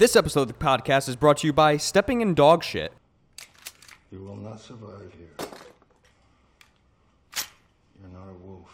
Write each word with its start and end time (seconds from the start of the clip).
This 0.00 0.16
episode 0.16 0.40
of 0.40 0.48
the 0.48 0.54
podcast 0.54 1.10
is 1.10 1.16
brought 1.16 1.36
to 1.36 1.46
you 1.46 1.52
by 1.52 1.76
Stepping 1.76 2.22
in 2.22 2.32
Dog 2.32 2.64
Shit. 2.64 2.94
You 4.10 4.24
will 4.24 4.34
not 4.34 4.58
survive 4.58 5.12
here. 5.14 5.46
You're 8.00 8.10
not 8.10 8.30
a 8.30 8.32
wolf. 8.32 8.70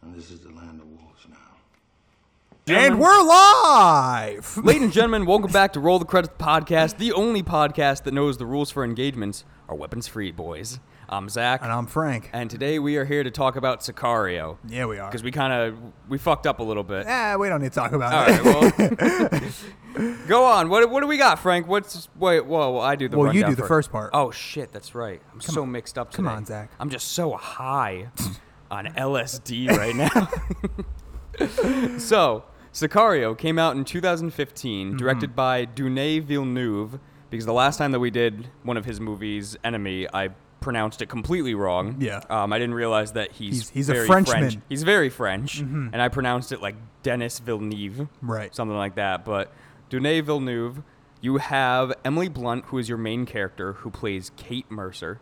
And 0.00 0.14
this 0.14 0.30
is 0.30 0.40
the 0.40 0.48
land 0.48 0.80
of 0.80 0.86
wolves 0.86 1.26
now. 1.28 2.74
And 2.74 2.98
we're 2.98 3.22
live. 3.22 4.56
Ladies 4.64 4.84
and 4.84 4.92
gentlemen, 4.94 5.26
welcome 5.26 5.52
back 5.52 5.74
to 5.74 5.80
Roll 5.80 5.98
the 5.98 6.06
Credits 6.06 6.32
podcast, 6.38 6.96
the 6.96 7.12
only 7.12 7.42
podcast 7.42 8.04
that 8.04 8.14
knows 8.14 8.38
the 8.38 8.46
rules 8.46 8.70
for 8.70 8.82
engagements 8.82 9.44
are 9.68 9.76
weapons 9.76 10.08
free, 10.08 10.30
boys. 10.30 10.80
I'm 11.08 11.28
Zach, 11.28 11.60
And 11.62 11.70
I'm 11.70 11.86
Frank. 11.86 12.30
and 12.32 12.50
today 12.50 12.80
we 12.80 12.96
are 12.96 13.04
here 13.04 13.22
to 13.22 13.30
talk 13.30 13.54
about 13.54 13.80
Sicario. 13.80 14.56
Yeah, 14.66 14.86
we 14.86 14.98
are. 14.98 15.08
Because 15.08 15.22
we 15.22 15.30
kind 15.30 15.52
of 15.52 15.78
we 16.08 16.18
fucked 16.18 16.48
up 16.48 16.58
a 16.58 16.64
little 16.64 16.82
bit. 16.82 17.06
Eh, 17.06 17.36
we 17.36 17.48
don't 17.48 17.62
need 17.62 17.68
to 17.70 17.74
talk 17.74 17.92
about 17.92 18.12
All 18.12 18.24
it. 18.26 18.78
right, 18.78 19.40
well, 19.94 20.16
go 20.26 20.44
on. 20.44 20.68
What, 20.68 20.90
what 20.90 21.00
do 21.02 21.06
we 21.06 21.16
got, 21.16 21.38
Frank? 21.38 21.68
What's 21.68 22.08
wait? 22.16 22.44
Whoa, 22.44 22.78
I 22.80 22.96
do 22.96 23.08
the 23.08 23.16
Well, 23.18 23.32
you 23.32 23.44
do 23.46 23.54
the 23.54 23.66
first 23.66 23.92
part. 23.92 24.10
Oh 24.12 24.32
shit, 24.32 24.72
that's 24.72 24.96
right. 24.96 25.22
I'm 25.32 25.40
so 25.40 25.64
mixed 25.64 25.96
up. 25.96 26.12
come 26.12 26.26
on, 26.26 26.44
Zach. 26.44 26.70
I'm 26.80 26.90
just 26.90 27.12
so 27.12 27.34
high 27.34 28.08
on 28.72 28.86
LSD 28.86 29.70
right 29.70 29.94
now. 29.94 30.28
so, 31.98 32.44
Sicario 32.72 33.38
came 33.38 33.60
out 33.60 33.76
in 33.76 33.84
2015, 33.84 34.88
Mm-hmm. 34.88 34.96
directed 34.96 35.36
by 35.36 35.66
Denis 35.66 36.24
Villeneuve. 36.24 36.98
Because 37.28 37.44
the 37.44 37.52
last 37.52 37.76
time 37.76 37.90
that 37.92 37.98
we 38.00 38.10
did 38.10 38.48
one 38.62 38.76
of 38.76 38.84
his 38.84 39.00
movies, 39.00 39.56
Enemy, 39.64 40.06
I 40.14 40.30
pronounced 40.60 41.00
it 41.02 41.08
completely 41.08 41.54
wrong. 41.54 41.96
Yeah. 42.00 42.20
Um, 42.30 42.52
I 42.52 42.58
didn't 42.58 42.74
realize 42.74 43.12
that 43.12 43.32
he's 43.32 43.54
He's- 43.54 43.68
he's 43.70 43.88
a 43.88 43.92
very 43.94 44.06
Frenchman. 44.06 44.36
Mm-hmm. 44.36 44.48
French. 44.50 44.64
He's 44.68 44.82
very 44.82 45.10
French, 45.10 45.60
and 45.60 45.96
I 46.02 46.08
pronounced 46.08 46.52
it 46.52 46.60
like 46.60 46.74
Denis 47.02 47.38
Villeneuve, 47.38 48.08
Right. 48.22 48.54
Something 48.54 48.76
like 48.76 48.96
that. 48.96 49.24
But 49.24 49.52
Denis 49.90 50.24
Villeneuve, 50.24 50.82
you 51.20 51.36
have 51.38 51.92
Emily 52.04 52.28
Blunt, 52.28 52.64
who 52.66 52.78
is 52.78 52.88
your 52.88 52.98
main 52.98 53.26
character, 53.26 53.74
who 53.74 53.90
plays 53.90 54.30
Kate 54.36 54.68
Macer. 54.70 55.18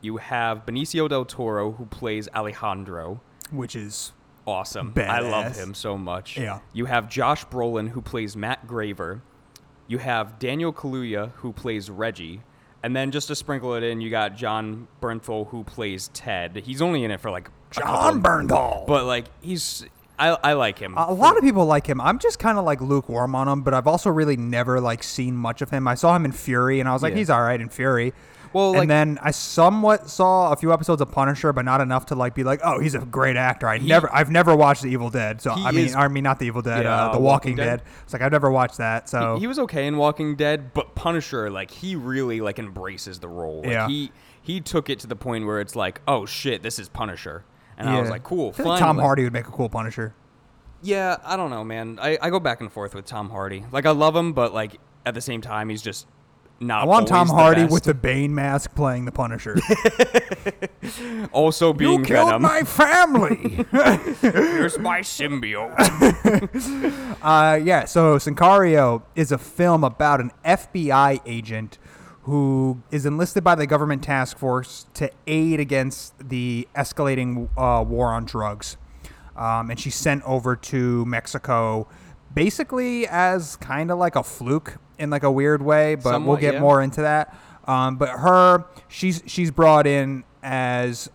You 0.00 0.18
have 0.18 0.64
Benicio 0.64 1.08
del 1.08 1.24
Toro, 1.24 1.72
who 1.72 1.86
plays 1.86 2.28
Alejandro. 2.34 3.20
Which 3.50 3.74
is 3.74 4.12
Awesome. 4.46 4.94
I 4.96 5.20
love 5.20 5.52
Badass. 5.52 5.56
him 5.58 5.74
so 5.74 5.98
much. 5.98 6.38
Yeah. 6.38 6.60
You 6.72 6.86
have 6.86 7.08
Josh 7.10 7.44
Brolin, 7.46 7.90
who 7.90 8.00
plays 8.00 8.34
Matt 8.36 8.66
Graver. 8.66 9.20
You 9.86 9.98
have 9.98 10.38
Daniel 10.38 10.72
Kaluuya, 10.72 11.32
who 11.36 11.52
plays 11.52 11.90
Reggie. 11.90 12.42
And 12.82 12.94
then 12.94 13.10
just 13.10 13.28
to 13.28 13.34
sprinkle 13.34 13.74
it 13.74 13.82
in, 13.82 14.00
you 14.00 14.08
got 14.10 14.36
Jon 14.36 14.86
Bernthal, 15.02 15.48
who 15.48 15.64
plays 15.64 16.08
Ted. 16.14 16.56
He's 16.64 16.80
only 16.80 17.02
in 17.04 17.10
it 17.10 17.20
for 17.20 17.30
like 17.30 17.50
Jon 17.70 18.22
Bernthal. 18.22 18.86
but 18.86 19.04
like 19.04 19.26
he's, 19.40 19.84
I, 20.18 20.28
I 20.42 20.52
like 20.52 20.78
him. 20.78 20.96
a 20.96 21.12
lot 21.12 21.36
of 21.36 21.42
people 21.42 21.66
like 21.66 21.86
him. 21.88 22.00
I'm 22.00 22.18
just 22.18 22.38
kind 22.38 22.56
of 22.58 22.64
like 22.64 22.80
lukewarm 22.80 23.34
on 23.34 23.48
him, 23.48 23.62
but 23.62 23.74
I've 23.74 23.86
also 23.88 24.10
really 24.10 24.36
never 24.36 24.80
like 24.80 25.02
seen 25.02 25.34
much 25.36 25.60
of 25.60 25.70
him. 25.70 25.88
I 25.88 25.94
saw 25.96 26.14
him 26.14 26.24
in 26.24 26.32
Fury, 26.32 26.78
and 26.80 26.88
I 26.88 26.92
was 26.92 27.02
like, 27.02 27.12
Yeah. 27.12 27.18
he's 27.18 27.30
all 27.30 27.42
right 27.42 27.60
in 27.60 27.68
Fury. 27.68 28.12
Well, 28.52 28.70
and 28.70 28.78
like- 28.80 28.88
then 28.88 29.18
I 29.22 29.30
somewhat 29.30 30.08
saw 30.08 30.52
a 30.52 30.56
few 30.56 30.72
episodes 30.72 31.00
of 31.02 31.10
Punisher, 31.10 31.52
but 31.52 31.64
not 31.64 31.80
enough 31.80 32.06
to 32.06 32.14
like 32.14 32.34
be 32.34 32.44
like, 32.44 32.60
oh, 32.64 32.78
he's 32.80 32.94
a 32.94 33.00
great 33.00 33.36
actor. 33.36 33.68
I 33.68 33.78
never, 33.78 34.12
I've 34.14 34.30
never 34.30 34.54
watched 34.56 34.82
The 34.82 34.88
Evil 34.88 35.10
Dead, 35.10 35.40
so 35.40 35.50
I 35.52 35.70
mean, 35.72 35.86
is- 35.86 35.94
I 35.94 36.08
mean, 36.08 36.24
not 36.24 36.38
The 36.38 36.46
Evil 36.46 36.62
Dead, 36.62 36.84
Yeah, 36.84 37.06
uh, 37.08 37.12
The 37.12 37.18
Walking, 37.18 37.22
Walking 37.52 37.56
Dead. 37.56 37.64
Dead. 37.78 37.82
It's 38.04 38.12
like 38.12 38.22
I've 38.22 38.32
never 38.32 38.50
watched 38.50 38.78
that, 38.78 39.08
so 39.08 39.34
he, 39.34 39.40
he 39.40 39.46
was 39.46 39.58
okay 39.60 39.86
in 39.86 39.96
Walking 39.96 40.36
Dead, 40.36 40.72
but 40.74 40.94
Punisher, 40.94 41.50
like 41.50 41.70
he 41.70 41.96
really 41.96 42.40
like 42.40 42.58
embraces 42.58 43.18
the 43.18 43.28
role. 43.28 43.58
Like, 43.62 43.70
Yeah. 43.72 43.88
He 43.88 44.12
he 44.40 44.60
took 44.60 44.88
it 44.88 44.98
to 45.00 45.06
the 45.06 45.16
point 45.16 45.44
where 45.46 45.60
it's 45.60 45.76
like, 45.76 46.00
oh 46.08 46.24
shit, 46.24 46.62
this 46.62 46.78
is 46.78 46.88
Punisher, 46.88 47.44
and 47.76 47.88
I 47.88 48.00
was 48.00 48.08
like, 48.10 48.24
cool. 48.24 48.54
I 48.58 48.62
like 48.62 48.78
Tom 48.78 48.96
finally. 48.96 49.02
Hardy 49.02 49.24
would 49.24 49.32
make 49.32 49.46
a 49.46 49.50
cool 49.50 49.68
Punisher. 49.68 50.14
Yeah, 50.80 51.16
I 51.24 51.36
don't 51.36 51.50
know, 51.50 51.64
man. 51.64 51.98
I, 52.00 52.16
I 52.22 52.30
go 52.30 52.38
back 52.40 52.60
and 52.60 52.72
forth 52.72 52.94
with 52.94 53.04
Tom 53.04 53.30
Hardy. 53.30 53.64
Like 53.72 53.84
I 53.84 53.90
love 53.90 54.14
him, 54.16 54.32
but 54.32 54.54
like 54.54 54.78
at 55.04 55.14
the 55.14 55.20
same 55.20 55.40
time, 55.40 55.68
he's 55.68 55.82
just 55.82 56.06
not. 56.60 56.82
I 56.82 56.86
want 56.86 57.08
Tom 57.08 57.30
always 57.30 57.30
the 57.30 57.34
Hardy 57.34 57.64
with 57.72 57.84
the 57.84 57.94
Bane 57.94 58.34
mask 58.34 58.74
playing 58.74 59.04
the 59.04 59.12
Punisher. 59.12 59.56
also 61.32 61.72
being 61.72 62.00
you 62.00 62.04
killed 62.04 62.28
Venom. 62.28 62.42
my 62.42 62.62
family. 62.62 63.64
Here's 64.20 64.78
my 64.78 65.00
symbiote. 65.00 65.74
uh, 67.22 67.60
yeah, 67.62 67.84
so 67.84 68.16
Sicario 68.16 69.02
is 69.14 69.32
a 69.32 69.38
film 69.38 69.84
about 69.84 70.20
an 70.20 70.32
FBI 70.44 71.20
agent 71.26 71.78
who 72.22 72.82
is 72.90 73.06
enlisted 73.06 73.42
by 73.42 73.54
the 73.54 73.66
government 73.66 74.02
task 74.02 74.36
force 74.36 74.86
to 74.94 75.10
aid 75.26 75.60
against 75.60 76.28
the 76.28 76.68
escalating 76.76 77.48
uh, 77.56 77.82
war 77.82 78.12
on 78.12 78.24
drugs. 78.26 78.76
Um, 79.34 79.70
and 79.70 79.78
she's 79.78 79.94
sent 79.94 80.22
over 80.24 80.56
to 80.56 81.04
Mexico 81.06 81.86
basically 82.34 83.06
as 83.06 83.56
kind 83.56 83.90
of 83.90 83.98
like 83.98 84.16
a 84.16 84.22
fluke 84.22 84.78
in 84.98 85.10
like 85.10 85.22
a 85.22 85.30
weird 85.30 85.62
way, 85.62 85.94
but 85.94 86.22
we'll 86.22 86.36
get 86.36 86.54
yeah. 86.54 86.60
more 86.60 86.82
into 86.82 87.02
that. 87.02 87.36
Um, 87.66 87.96
but 87.96 88.08
her, 88.08 88.64
she's 88.88 89.22
she's 89.26 89.50
brought 89.50 89.86
in 89.86 90.24
as 90.42 91.10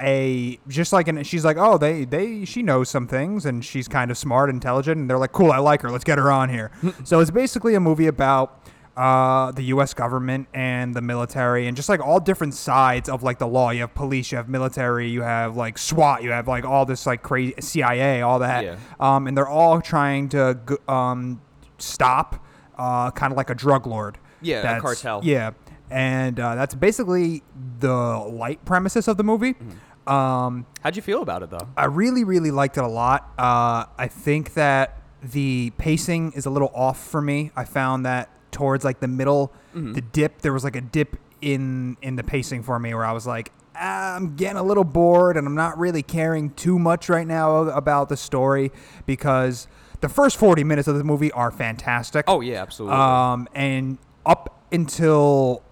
a 0.00 0.58
just 0.68 0.92
like 0.92 1.08
and 1.08 1.26
she's 1.26 1.44
like 1.44 1.56
oh 1.56 1.78
they 1.78 2.04
they 2.04 2.44
she 2.44 2.62
knows 2.62 2.88
some 2.90 3.06
things 3.08 3.46
and 3.46 3.64
she's 3.64 3.88
kind 3.88 4.10
of 4.10 4.18
smart 4.18 4.50
intelligent 4.50 4.98
and 4.98 5.08
they're 5.08 5.18
like 5.18 5.32
cool 5.32 5.50
i 5.50 5.56
like 5.56 5.80
her 5.80 5.90
let's 5.90 6.04
get 6.04 6.18
her 6.18 6.30
on 6.30 6.50
here 6.50 6.70
so 7.04 7.20
it's 7.20 7.30
basically 7.30 7.74
a 7.74 7.80
movie 7.80 8.06
about 8.06 8.62
uh, 8.96 9.52
the 9.52 9.62
U.S. 9.64 9.92
government 9.92 10.48
and 10.54 10.94
the 10.94 11.02
military, 11.02 11.66
and 11.66 11.76
just 11.76 11.88
like 11.88 12.00
all 12.00 12.18
different 12.18 12.54
sides 12.54 13.08
of 13.08 13.22
like 13.22 13.38
the 13.38 13.46
law. 13.46 13.70
You 13.70 13.82
have 13.82 13.94
police, 13.94 14.32
you 14.32 14.36
have 14.38 14.48
military, 14.48 15.08
you 15.08 15.22
have 15.22 15.56
like 15.56 15.76
SWAT, 15.76 16.22
you 16.22 16.30
have 16.30 16.48
like 16.48 16.64
all 16.64 16.86
this 16.86 17.06
like 17.06 17.22
crazy 17.22 17.54
CIA, 17.60 18.22
all 18.22 18.38
that. 18.38 18.64
Yeah. 18.64 18.76
Um, 18.98 19.26
and 19.26 19.36
they're 19.36 19.48
all 19.48 19.80
trying 19.82 20.30
to 20.30 20.58
um, 20.88 21.42
stop, 21.78 22.42
uh, 22.78 23.10
kind 23.10 23.32
of 23.32 23.36
like 23.36 23.50
a 23.50 23.54
drug 23.54 23.86
lord. 23.86 24.18
Yeah, 24.40 24.62
That's- 24.62 24.80
cartel. 24.82 25.20
Yeah, 25.22 25.50
and 25.90 26.40
uh, 26.40 26.54
that's 26.54 26.74
basically 26.74 27.42
the 27.78 27.94
light 27.94 28.64
premises 28.64 29.08
of 29.08 29.16
the 29.18 29.24
movie. 29.24 29.54
Mm-hmm. 29.54 30.12
Um, 30.12 30.66
How'd 30.82 30.96
you 30.96 31.02
feel 31.02 31.20
about 31.20 31.42
it 31.42 31.50
though? 31.50 31.68
I 31.76 31.86
really, 31.86 32.24
really 32.24 32.50
liked 32.50 32.76
it 32.76 32.84
a 32.84 32.88
lot. 32.88 33.32
Uh, 33.36 33.86
I 33.98 34.08
think 34.08 34.54
that 34.54 35.02
the 35.22 35.72
pacing 35.78 36.32
is 36.32 36.46
a 36.46 36.50
little 36.50 36.70
off 36.74 37.04
for 37.04 37.20
me. 37.20 37.50
I 37.56 37.64
found 37.64 38.06
that 38.06 38.30
towards 38.56 38.84
like 38.84 39.00
the 39.00 39.08
middle, 39.08 39.52
Mm-hmm. 39.74 39.92
the 39.92 40.00
dip, 40.00 40.40
there 40.40 40.52
was 40.54 40.64
like 40.64 40.74
a 40.76 40.80
dip 40.80 41.16
in 41.42 41.96
in 42.00 42.16
the 42.16 42.24
pacing 42.24 42.62
for 42.62 42.78
me 42.78 42.94
where 42.94 43.04
I 43.04 43.12
was 43.12 43.26
like, 43.26 43.52
"Ah, 43.74 44.16
I'm 44.16 44.36
getting 44.36 44.56
a 44.56 44.62
little 44.62 44.84
bored 44.84 45.36
and 45.36 45.46
I'm 45.46 45.54
not 45.54 45.78
really 45.78 46.02
caring 46.02 46.50
too 46.50 46.78
much 46.78 47.10
right 47.10 47.26
now 47.26 47.56
about 47.58 48.08
the 48.08 48.16
story 48.16 48.72
because 49.04 49.68
the 50.00 50.08
first 50.08 50.38
40 50.38 50.64
minutes 50.64 50.88
of 50.88 50.96
the 50.96 51.04
movie 51.04 51.30
are 51.32 51.50
fantastic. 51.50 52.24
Oh 52.26 52.40
yeah, 52.40 52.62
absolutely. 52.62 52.96
Um, 52.98 53.48
and 53.54 53.98
up 54.24 54.62
until 54.72 55.62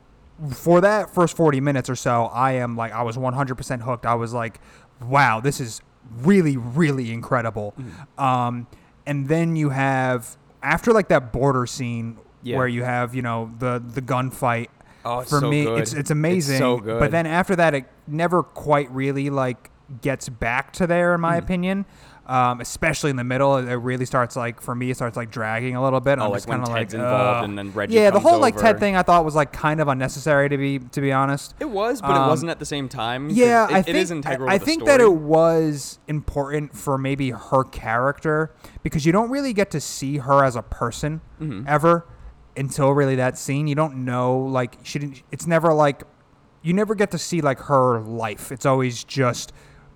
for 0.51 0.81
that 0.83 1.15
first 1.15 1.34
40 1.37 1.61
minutes 1.61 1.89
or 1.89 1.97
so, 1.97 2.27
I 2.27 2.53
am 2.53 2.77
like, 2.77 2.93
I 2.93 3.03
was 3.03 3.16
100% 3.16 3.81
hooked. 3.83 4.05
I 4.05 4.15
was 4.15 4.34
like, 4.34 4.61
wow, 5.03 5.41
this 5.41 5.61
is 5.61 5.81
really, 6.19 6.56
really 6.56 7.11
incredible. 7.12 7.72
Mm. 7.78 8.22
Um, 8.22 8.66
and 9.06 9.28
then 9.28 9.56
you 9.56 9.71
have, 9.71 10.37
after 10.62 10.93
like 10.93 11.09
that 11.09 11.33
border 11.33 11.66
scene 11.66 12.19
Yeah. 12.44 12.59
where 12.59 12.69
you 12.69 12.84
have, 12.84 13.15
you 13.15 13.22
know, 13.22 13.50
the, 13.59 13.82
the 13.84 14.00
gunfight. 14.03 14.69
Oh, 15.05 15.21
for 15.22 15.41
so 15.41 15.50
me, 15.50 15.65
good. 15.65 15.81
it's 15.81 15.91
it's 15.93 16.00
It's 16.00 16.10
amazing. 16.10 16.59
so 16.59 16.78
good. 16.78 16.99
But 17.00 17.10
then 17.10 17.27
after 17.27 17.56
that, 17.56 17.75
it 17.75 17.84
never 18.06 18.43
quite 18.43 18.91
really 18.91 19.28
like 19.31 19.71
gets 20.00 20.28
back 20.31 20.72
to 20.75 20.87
there, 20.87 21.15
in 21.15 21.21
my 21.21 21.37
Mm. 21.37 21.43
opinion. 21.43 21.84
Um, 22.27 22.62
especially 22.62 23.10
in 23.10 23.16
the 23.16 23.25
middle, 23.25 23.59
it 23.59 23.75
really 23.75 24.06
starts 24.06 24.34
like 24.34 24.62
for 24.62 24.75
me, 24.75 24.88
it 24.91 24.94
starts 24.97 25.15
like 25.15 25.31
dragging 25.31 25.77
a 25.77 25.83
little 25.84 26.00
bit. 26.00 26.19
Oh, 26.19 26.22
I'm 26.25 26.31
like 26.31 26.49
when 26.49 26.60
kind 26.65 26.69
of 26.71 26.75
Ted's 26.75 26.94
like, 26.94 27.03
involved 27.03 27.37
"Ugh." 27.41 27.44
and 27.44 27.59
then 27.59 27.71
Reggie 27.75 27.93
Yeah, 27.97 28.09
the 28.09 28.19
whole 28.21 28.38
like 28.38 28.56
Ted 28.56 28.81
thing 28.81 28.97
I 28.97 29.03
thought 29.03 29.27
was 29.27 29.34
like 29.34 29.53
kind 29.53 29.78
of 29.78 29.88
unnecessary 29.88 30.49
to 30.49 30.56
be 30.56 30.78
to 30.78 31.03
be 31.03 31.12
honest. 31.12 31.54
it 31.60 31.69
was, 31.69 32.00
but 32.00 32.12
um, 32.12 32.25
it 32.25 32.28
wasn't 32.28 32.50
at 32.50 32.59
the 32.59 32.65
same 32.65 32.88
time. 32.88 33.28
Yeah, 33.28 33.66
it, 33.69 33.75
I 33.75 33.83
think 33.83 33.99
is 33.99 34.10
integral. 34.10 34.49
I, 34.49 34.54
I 34.54 34.59
think 34.59 34.87
that 34.87 35.03
it 35.03 35.12
was 35.12 35.99
important 36.09 36.75
for 36.75 36.97
maybe 36.97 37.28
her 37.28 37.62
character 37.62 38.54
because 38.83 39.04
you 39.04 39.12
don't 39.12 39.28
really 39.28 39.53
get 39.53 39.71
to 39.72 39.81
see 39.81 40.16
her 40.16 40.43
as 40.44 40.56
a 40.56 40.62
person 40.62 41.21
Mm-hmm. 41.43 41.65
ever 41.69 42.07
until 42.56 42.92
really 42.92 43.16
that 43.16 43.39
scene. 43.39 43.66
You 43.66 43.74
don't 43.74 44.04
know 44.04 44.39
like 44.39 44.78
she 44.83 44.98
didn't. 44.98 45.22
It's 45.30 45.47
never 45.47 45.72
like 45.72 46.03
you 46.62 46.72
never 46.72 46.95
get 46.95 47.10
to 47.12 47.18
see 47.18 47.41
like 47.41 47.60
her 47.60 48.01
life. 48.01 48.51
It's 48.51 48.66
always 48.66 49.04
just 49.04 49.53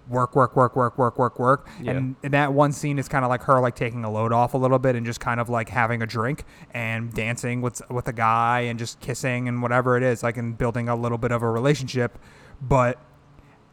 work, 0.09 0.35
work, 0.35 0.57
work, 0.57 0.75
work, 0.75 0.99
work, 0.99 1.19
work, 1.19 1.39
work. 1.39 1.69
Yeah. 1.81 1.93
And, 1.93 2.17
and 2.23 2.33
that 2.35 2.53
one 2.53 2.73
scene 2.73 2.99
is 2.99 3.09
kind 3.09 3.25
of 3.25 3.29
like 3.29 3.43
her 3.43 3.61
like 3.61 3.75
taking 3.75 4.05
a 4.05 4.11
load 4.11 4.33
off 4.33 4.55
a 4.55 4.59
little 4.59 4.79
bit 4.79 4.97
and 4.97 5.05
just 5.05 5.21
kind 5.21 5.41
of 5.41 5.49
like 5.49 5.69
having 5.69 6.03
a 6.03 6.07
drink 6.07 6.45
and 6.73 7.13
dancing 7.13 7.61
with 7.61 7.83
with 7.91 8.09
a 8.09 8.13
guy 8.13 8.61
and 8.61 8.79
just 8.79 9.01
kissing 9.01 9.49
and 9.49 9.63
whatever 9.63 9.97
it 9.97 10.03
is, 10.03 10.23
like 10.23 10.37
and 10.37 10.57
building 10.57 10.89
a 10.89 10.97
little 10.97 11.19
bit 11.19 11.33
of 11.33 11.43
a 11.43 11.51
relationship. 11.51 12.19
But 12.61 12.99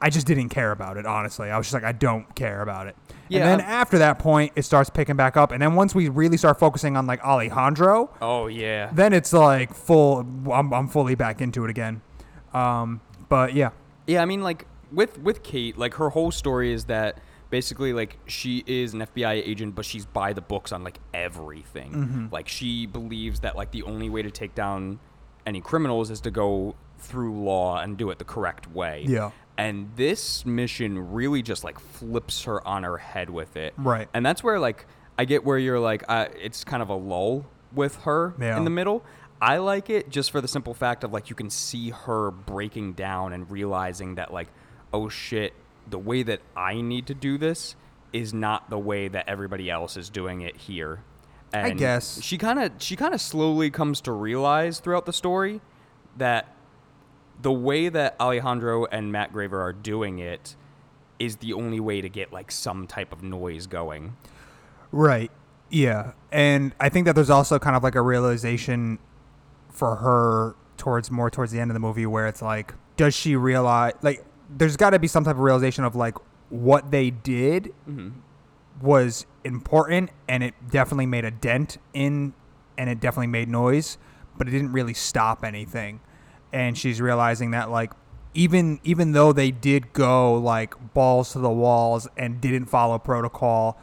I 0.05 0.09
just 0.11 0.27
didn't 0.27 0.49
care 0.49 0.71
about 0.71 0.97
it, 0.97 1.05
honestly. 1.07 1.49
I 1.49 1.57
was 1.57 1.65
just 1.65 1.73
like, 1.73 1.83
I 1.83 1.91
don't 1.91 2.35
care 2.35 2.61
about 2.61 2.85
it. 2.87 2.95
Yeah, 3.27 3.39
and 3.39 3.49
then 3.49 3.61
I'm- 3.61 3.69
after 3.81 3.97
that 3.97 4.19
point, 4.19 4.51
it 4.55 4.61
starts 4.61 4.89
picking 4.89 5.15
back 5.15 5.35
up. 5.35 5.51
And 5.51 5.61
then 5.61 5.73
once 5.73 5.95
we 5.95 6.09
really 6.09 6.37
start 6.37 6.59
focusing 6.59 6.95
on 6.95 7.07
like 7.07 7.23
Alejandro, 7.23 8.11
Oh 8.21 8.45
yeah. 8.47 8.91
then 8.93 9.13
it's 9.13 9.33
like 9.33 9.73
full. 9.73 10.19
I'm, 10.53 10.71
I'm 10.73 10.87
fully 10.87 11.15
back 11.15 11.41
into 11.41 11.63
it 11.65 11.69
again. 11.71 12.01
Um, 12.53 13.01
but 13.29 13.53
yeah, 13.55 13.71
Yeah, 14.07 14.21
I 14.21 14.25
mean, 14.25 14.41
like 14.43 14.67
with 14.91 15.17
with 15.19 15.41
Kate, 15.41 15.77
like 15.77 15.95
her 15.95 16.09
whole 16.11 16.31
story 16.31 16.71
is 16.71 16.85
that 16.85 17.17
basically 17.49 17.91
like 17.93 18.17
she 18.27 18.63
is 18.67 18.93
an 18.93 18.99
FBI 19.01 19.33
agent, 19.45 19.73
but 19.73 19.85
she's 19.85 20.05
by 20.05 20.33
the 20.33 20.41
books 20.41 20.71
on 20.71 20.83
like 20.83 20.99
everything. 21.13 21.91
Mm-hmm. 21.93 22.25
Like 22.31 22.47
she 22.47 22.85
believes 22.85 23.39
that 23.39 23.55
like 23.55 23.71
the 23.71 23.81
only 23.83 24.09
way 24.09 24.21
to 24.21 24.29
take 24.29 24.53
down 24.53 24.99
any 25.47 25.61
criminals 25.61 26.11
is 26.11 26.21
to 26.21 26.31
go 26.31 26.75
through 26.97 27.39
law 27.43 27.79
and 27.79 27.97
do 27.97 28.09
it 28.09 28.17
the 28.19 28.25
correct 28.25 28.71
way. 28.71 29.05
Yeah. 29.07 29.31
And 29.57 29.91
this 29.95 30.45
mission 30.45 31.13
really 31.13 31.41
just 31.41 31.63
like 31.63 31.79
flips 31.79 32.43
her 32.43 32.65
on 32.67 32.83
her 32.83 32.97
head 32.97 33.29
with 33.29 33.55
it. 33.55 33.73
Right. 33.77 34.09
And 34.13 34.25
that's 34.25 34.43
where 34.43 34.59
like 34.59 34.85
I 35.17 35.25
get 35.25 35.45
where 35.45 35.57
you're 35.57 35.79
like 35.79 36.03
uh, 36.09 36.27
it's 36.41 36.63
kind 36.63 36.81
of 36.83 36.89
a 36.89 36.95
lull 36.95 37.45
with 37.73 37.95
her 38.03 38.33
Yeah. 38.39 38.57
in 38.57 38.63
the 38.65 38.69
middle. 38.69 39.03
I 39.41 39.57
like 39.57 39.89
it 39.89 40.09
just 40.09 40.31
for 40.31 40.41
the 40.41 40.47
simple 40.47 40.73
fact 40.73 41.03
of 41.03 41.13
like 41.13 41.29
you 41.29 41.35
can 41.35 41.49
see 41.49 41.91
her 41.91 42.31
breaking 42.31 42.93
down 42.93 43.31
and 43.33 43.49
realizing 43.49 44.15
that 44.15 44.33
like 44.33 44.47
oh 44.93 45.09
shit 45.09 45.53
the 45.87 45.99
way 45.99 46.23
that 46.23 46.39
I 46.55 46.81
need 46.81 47.07
to 47.07 47.13
do 47.13 47.37
this 47.37 47.75
is 48.11 48.33
not 48.33 48.69
the 48.69 48.79
way 48.79 49.07
that 49.09 49.27
everybody 49.27 49.69
else 49.69 49.97
is 49.97 50.09
doing 50.09 50.41
it 50.41 50.55
here. 50.55 51.01
I 51.53 51.69
guess. 51.69 52.21
she 52.21 52.37
kind 52.37 52.59
of 52.59 52.71
she 52.79 52.95
kind 52.97 53.13
of 53.13 53.21
slowly 53.21 53.69
comes 53.69 54.01
to 54.01 54.11
realize 54.11 54.79
throughout 54.79 55.05
the 55.05 55.13
story 55.13 55.61
that 56.17 56.47
the 57.41 57.51
way 57.51 57.89
that 57.89 58.15
Alejandro 58.19 58.85
and 58.85 59.11
Matt 59.11 59.33
Graver 59.33 59.61
are 59.61 59.73
doing 59.73 60.19
it 60.19 60.55
is 61.19 61.37
the 61.37 61.53
only 61.53 61.79
way 61.79 62.01
to 62.01 62.09
get 62.09 62.33
like 62.33 62.51
some 62.51 62.87
type 62.87 63.11
of 63.11 63.23
noise 63.23 63.67
going. 63.67 64.15
Right. 64.91 65.31
Yeah. 65.69 66.13
And 66.31 66.73
I 66.79 66.89
think 66.89 67.05
that 67.05 67.15
there's 67.15 67.29
also 67.29 67.59
kind 67.59 67.75
of 67.75 67.83
like 67.83 67.95
a 67.95 68.01
realization 68.01 68.99
for 69.69 69.97
her 69.97 70.55
towards 70.77 71.09
more 71.11 71.29
towards 71.29 71.51
the 71.51 71.59
end 71.59 71.71
of 71.71 71.73
the 71.73 71.79
movie 71.79 72.05
where 72.05 72.27
it's 72.27 72.41
like, 72.41 72.73
does 72.97 73.13
she 73.13 73.35
realize 73.35 73.93
like 74.01 74.25
there's 74.49 74.77
got 74.77 74.91
to 74.91 74.99
be 74.99 75.07
some 75.07 75.23
type 75.23 75.35
of 75.35 75.41
realization 75.41 75.83
of 75.83 75.95
like 75.95 76.15
what 76.49 76.91
they 76.91 77.09
did 77.09 77.73
mm-hmm. 77.87 78.09
was 78.81 79.25
important 79.43 80.11
and 80.27 80.43
it 80.43 80.53
definitely 80.69 81.05
made 81.05 81.25
a 81.25 81.31
dent 81.31 81.77
in 81.93 82.33
and 82.77 82.89
it 82.89 82.99
definitely 82.99 83.27
made 83.27 83.47
noise, 83.47 83.97
but 84.37 84.47
it 84.47 84.51
didn't 84.51 84.71
really 84.71 84.93
stop 84.93 85.43
anything. 85.43 85.99
And 86.55 86.77
she's 86.77 87.01
realizing 87.01 87.51
that 87.51 87.69
like 87.69 87.91
even 88.33 88.79
even 88.85 89.11
though 89.11 89.33
they 89.33 89.51
did 89.51 89.91
go 89.91 90.35
like 90.35 90.93
balls 90.93 91.33
to 91.33 91.39
the 91.39 91.49
walls 91.49 92.07
and 92.15 92.39
didn't 92.39 92.67
follow 92.67 92.97
protocol, 92.97 93.77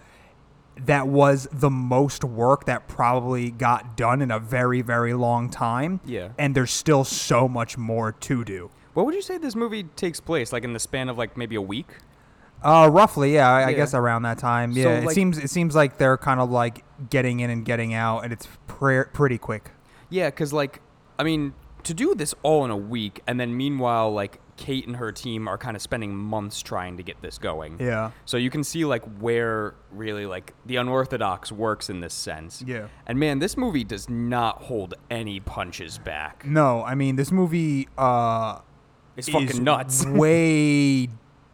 that 0.77 1.07
was 1.07 1.47
the 1.53 1.69
most 1.69 2.25
work 2.25 2.65
that 2.65 2.89
probably 2.89 3.51
got 3.51 3.95
done 3.95 4.23
in 4.23 4.31
a 4.31 4.39
very 4.39 4.81
very 4.81 5.13
long 5.13 5.51
time. 5.51 6.01
Yeah. 6.07 6.31
And 6.39 6.55
there's 6.55 6.71
still 6.71 7.05
so 7.05 7.47
much 7.47 7.77
more 7.77 8.13
to 8.13 8.43
do. 8.43 8.71
What 8.95 9.05
would 9.05 9.15
you 9.15 9.23
say 9.23 9.37
this 9.37 9.55
movie 9.55 9.85
takes 9.85 10.19
place 10.21 10.51
like 10.51 10.65
in 10.65 10.73
the 10.73 10.81
span 10.81 11.11
of 11.11 11.19
like 11.19 11.37
maybe 11.37 11.57
a 11.57 11.63
week? 11.63 11.89
Uh, 12.63 12.89
roughly, 12.91 13.35
yeah, 13.35 13.51
I, 13.51 13.67
I 13.67 13.73
guess 13.73 13.93
around 13.93 14.23
that 14.23 14.39
time. 14.39 14.73
So, 14.73 14.81
Yeah, 14.81 15.01
it 15.01 15.11
seems 15.11 15.37
it 15.37 15.51
seems 15.51 15.75
like 15.75 15.99
they're 15.99 16.17
kind 16.17 16.41
of 16.41 16.51
like 16.51 16.85
getting 17.11 17.41
in 17.41 17.51
and 17.51 17.65
getting 17.65 17.93
out, 17.93 18.21
and 18.21 18.33
it's 18.33 18.49
pre- 18.67 19.05
pretty 19.13 19.37
quick. 19.37 19.73
Yeah, 20.11 20.31
because 20.31 20.53
like, 20.53 20.81
I 21.19 21.25
mean, 21.25 21.55
to 21.85 21.95
do 21.95 22.15
this 22.15 22.35
all 22.43 22.65
in 22.65 22.71
a 22.71 22.77
week, 22.77 23.21
and 23.27 23.39
then 23.41 23.57
meanwhile, 23.57 24.13
like 24.13 24.41
Kate 24.57 24.87
and 24.87 24.97
her 24.97 25.11
team 25.13 25.49
are 25.49 25.59
kind 25.59 25.75
of 25.77 25.83
spending 25.83 26.15
months 26.15 26.63
trying 26.63 26.97
to 26.99 27.03
get 27.03 27.21
this 27.23 27.39
going. 27.39 27.79
Yeah. 27.81 28.11
So 28.27 28.37
you 28.37 28.51
can 28.51 28.63
see 28.63 28.85
like 28.85 29.03
where 29.19 29.75
really 29.91 30.27
like 30.27 30.55
the 30.67 30.77
unorthodox 30.77 31.51
works 31.51 31.91
in 31.91 32.01
this 32.01 32.15
sense. 32.15 32.63
Yeah. 32.67 32.89
And 33.07 33.19
man, 33.19 33.39
this 33.39 33.57
movie 33.57 33.83
does 33.85 34.09
not 34.09 34.63
hold 34.63 34.95
any 35.11 35.41
punches 35.41 35.99
back. 35.99 36.45
No, 36.47 36.83
I 36.85 36.95
mean 36.95 37.17
this 37.17 37.33
movie 37.33 37.89
uh, 37.99 38.61
It's 39.17 39.29
is 39.29 39.35
fucking 39.35 39.65
nuts. 39.65 40.05
way 40.07 41.09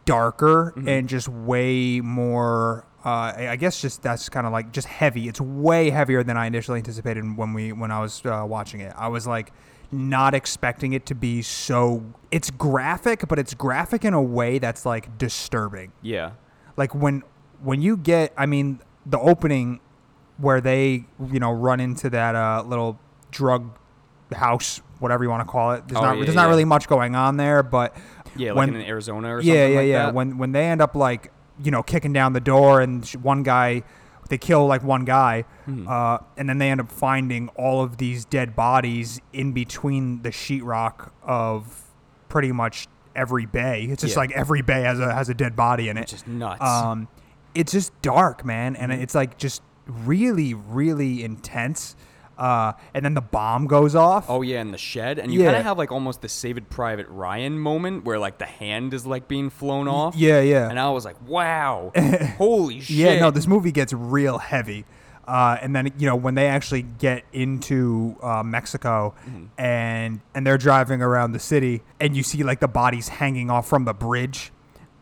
darker 0.04 0.72
Mm-hmm. 0.76 0.88
and 0.88 1.08
just 1.08 1.28
way 1.28 2.00
more. 2.00 2.84
Uh, 3.04 3.32
I 3.36 3.56
guess 3.56 3.80
just 3.80 4.02
that's 4.02 4.28
kind 4.28 4.46
of 4.46 4.52
like 4.52 4.72
just 4.72 4.88
heavy. 4.88 5.28
It's 5.28 5.40
way 5.40 5.90
heavier 5.90 6.22
than 6.25 6.36
I 6.36 6.46
initially 6.46 6.78
anticipated 6.78 7.36
when 7.36 7.52
we 7.54 7.72
when 7.72 7.90
I 7.90 8.00
was 8.00 8.25
uh, 8.26 8.44
watching 8.46 8.80
it. 8.80 8.92
I 8.96 9.08
was 9.08 9.26
like 9.26 9.52
not 9.90 10.35
expecting 10.35 10.93
it 10.93 11.06
to 11.06 11.14
be 11.14 11.43
so. 11.43 12.05
It's 12.31 12.50
graphic, 12.50 13.26
but 13.29 13.38
it's 13.38 13.55
graphic 13.55 14.05
in 14.05 14.12
a 14.14 14.23
way 14.23 14.58
that's 14.58 14.85
like 14.87 15.17
disturbing. 15.19 15.93
yeah. 16.02 16.32
like 16.76 16.94
when 16.94 17.23
when 17.62 17.82
you 17.82 17.96
get 17.96 18.32
i 18.37 18.46
mean 18.46 18.79
the 19.05 19.19
opening 19.19 19.81
where 20.37 20.61
they 20.61 21.05
you 21.32 21.40
know 21.40 21.50
run 21.50 21.81
into 21.81 22.08
that 22.08 22.37
uh, 22.37 22.62
little 22.64 22.96
drug 23.32 23.76
house 24.32 24.81
whatever 25.00 25.25
you 25.25 25.31
want 25.31 25.40
to 25.44 25.50
call 25.50 25.73
it 25.73 25.88
there's 25.88 25.99
Oh, 25.99 26.02
not 26.05 26.19
yeah, 26.19 26.25
there's 26.25 26.37
not 26.37 26.44
yeah. 26.44 26.49
really 26.50 26.64
much 26.64 26.87
going 26.87 27.17
on 27.17 27.37
there 27.37 27.62
but 27.64 27.96
Yeah, 28.37 28.52
when, 28.52 28.69
like 28.75 28.82
in 28.82 28.87
Arizona 28.87 29.35
or 29.37 29.40
yeah 29.40 29.55
something 29.55 29.73
yeah 29.73 29.79
like 29.81 29.88
yeah 29.88 30.05
that. 30.06 30.14
when 30.14 30.38
when 30.38 30.52
they 30.52 30.67
end 30.67 30.81
up 30.81 30.94
like 30.94 31.32
you 31.64 31.70
know 31.73 31.82
kicking 31.82 32.12
down 32.12 32.32
the 32.32 32.40
door 32.40 32.81
and 32.81 33.05
one 33.23 33.43
guy 33.43 33.82
they 34.28 34.38
kill 34.38 34.66
like 34.66 34.82
one 34.82 35.04
guy 35.04 35.44
Mm-hmm. 35.66 35.86
uh, 35.88 36.19
and 36.38 36.48
then 36.48 36.56
they 36.58 36.70
end 36.70 36.80
up 36.80 36.90
finding 36.90 37.48
all 37.50 37.82
of 37.82 37.98
these 37.98 38.25
dead 38.25 38.56
bodies 38.56 39.20
in 39.34 39.52
between 39.52 40.22
the 40.22 40.30
sheetrock 40.30 41.10
of 41.22 41.84
pretty 42.30 42.52
much 42.52 42.86
every 43.14 43.44
bay 43.46 43.84
it's 43.90 44.02
just 44.02 44.14
Yeah. 44.14 44.20
like 44.20 44.30
every 44.32 44.62
bay 44.62 44.82
has 44.82 44.98
a 45.00 45.12
has 45.12 45.28
a 45.28 45.34
dead 45.34 45.54
body 45.56 45.88
in 45.90 45.96
it 45.98 46.02
It's 46.02 46.12
Just 46.12 46.26
nuts. 46.28 46.62
um, 46.62 47.08
it's 47.54 47.72
just 47.72 47.92
dark, 48.02 48.44
man, 48.44 48.76
and 48.76 48.92
Mm-hmm. 48.92 49.02
it's 49.02 49.14
like 49.14 49.36
just 49.38 49.62
really, 49.86 50.52
really 50.54 51.25
intense. 51.25 51.96
Uh, 52.38 52.73
and 52.94 53.05
then 53.05 53.14
the 53.14 53.20
bomb 53.20 53.67
goes 53.67 53.94
off. 53.96 54.26
Oh 54.31 54.43
yeah, 54.43 54.61
in 54.61 54.70
the 54.70 54.79
shed, 54.79 55.19
and 55.19 55.35
you 55.35 55.43
kind 55.43 55.56
of 55.56 55.64
have 55.64 55.76
like 55.76 55.90
almost 55.90 56.23
the 56.23 56.29
Saved 56.29 56.70
Private 56.70 57.08
Ryan 57.08 57.58
moment 57.58 58.05
where 58.05 58.19
like 58.19 58.38
the 58.38 58.46
hand 58.46 58.94
is 58.94 59.05
like 59.05 59.26
being 59.26 59.50
flown 59.50 59.88
off. 59.88 60.14
yeah, 60.14 60.40
yeah, 60.40 60.70
And 60.70 60.79
I 60.79 60.88
was 60.90 61.05
like, 61.05 61.17
wow, 61.26 61.90
holy 62.38 62.81
shit. 62.81 62.96
yeah. 62.96 63.19
No, 63.19 63.31
this 63.32 63.46
movie 63.49 63.73
gets 63.73 63.93
real 63.93 64.38
heavy. 64.38 64.85
Uh, 65.26 65.58
and 65.61 65.76
then 65.76 65.93
you 65.99 66.06
know 66.06 66.17
when 66.17 66.37
they 66.37 66.46
actually 66.46 66.82
get 66.82 67.25
into 67.32 68.17
uh, 68.23 68.43
Mexico 68.43 69.14
Mm-hmm. 69.29 69.44
and 69.61 70.20
and 70.35 70.46
they're 70.46 70.56
driving 70.58 71.02
around 71.02 71.32
the 71.32 71.38
city 71.38 71.82
and 72.00 72.17
you 72.17 72.23
see 72.23 72.43
like 72.43 72.61
the 72.61 72.69
bodies 72.69 73.08
hanging 73.08 73.50
off 73.50 73.69
from 73.69 73.85
the 73.85 73.93
bridge 73.93 74.52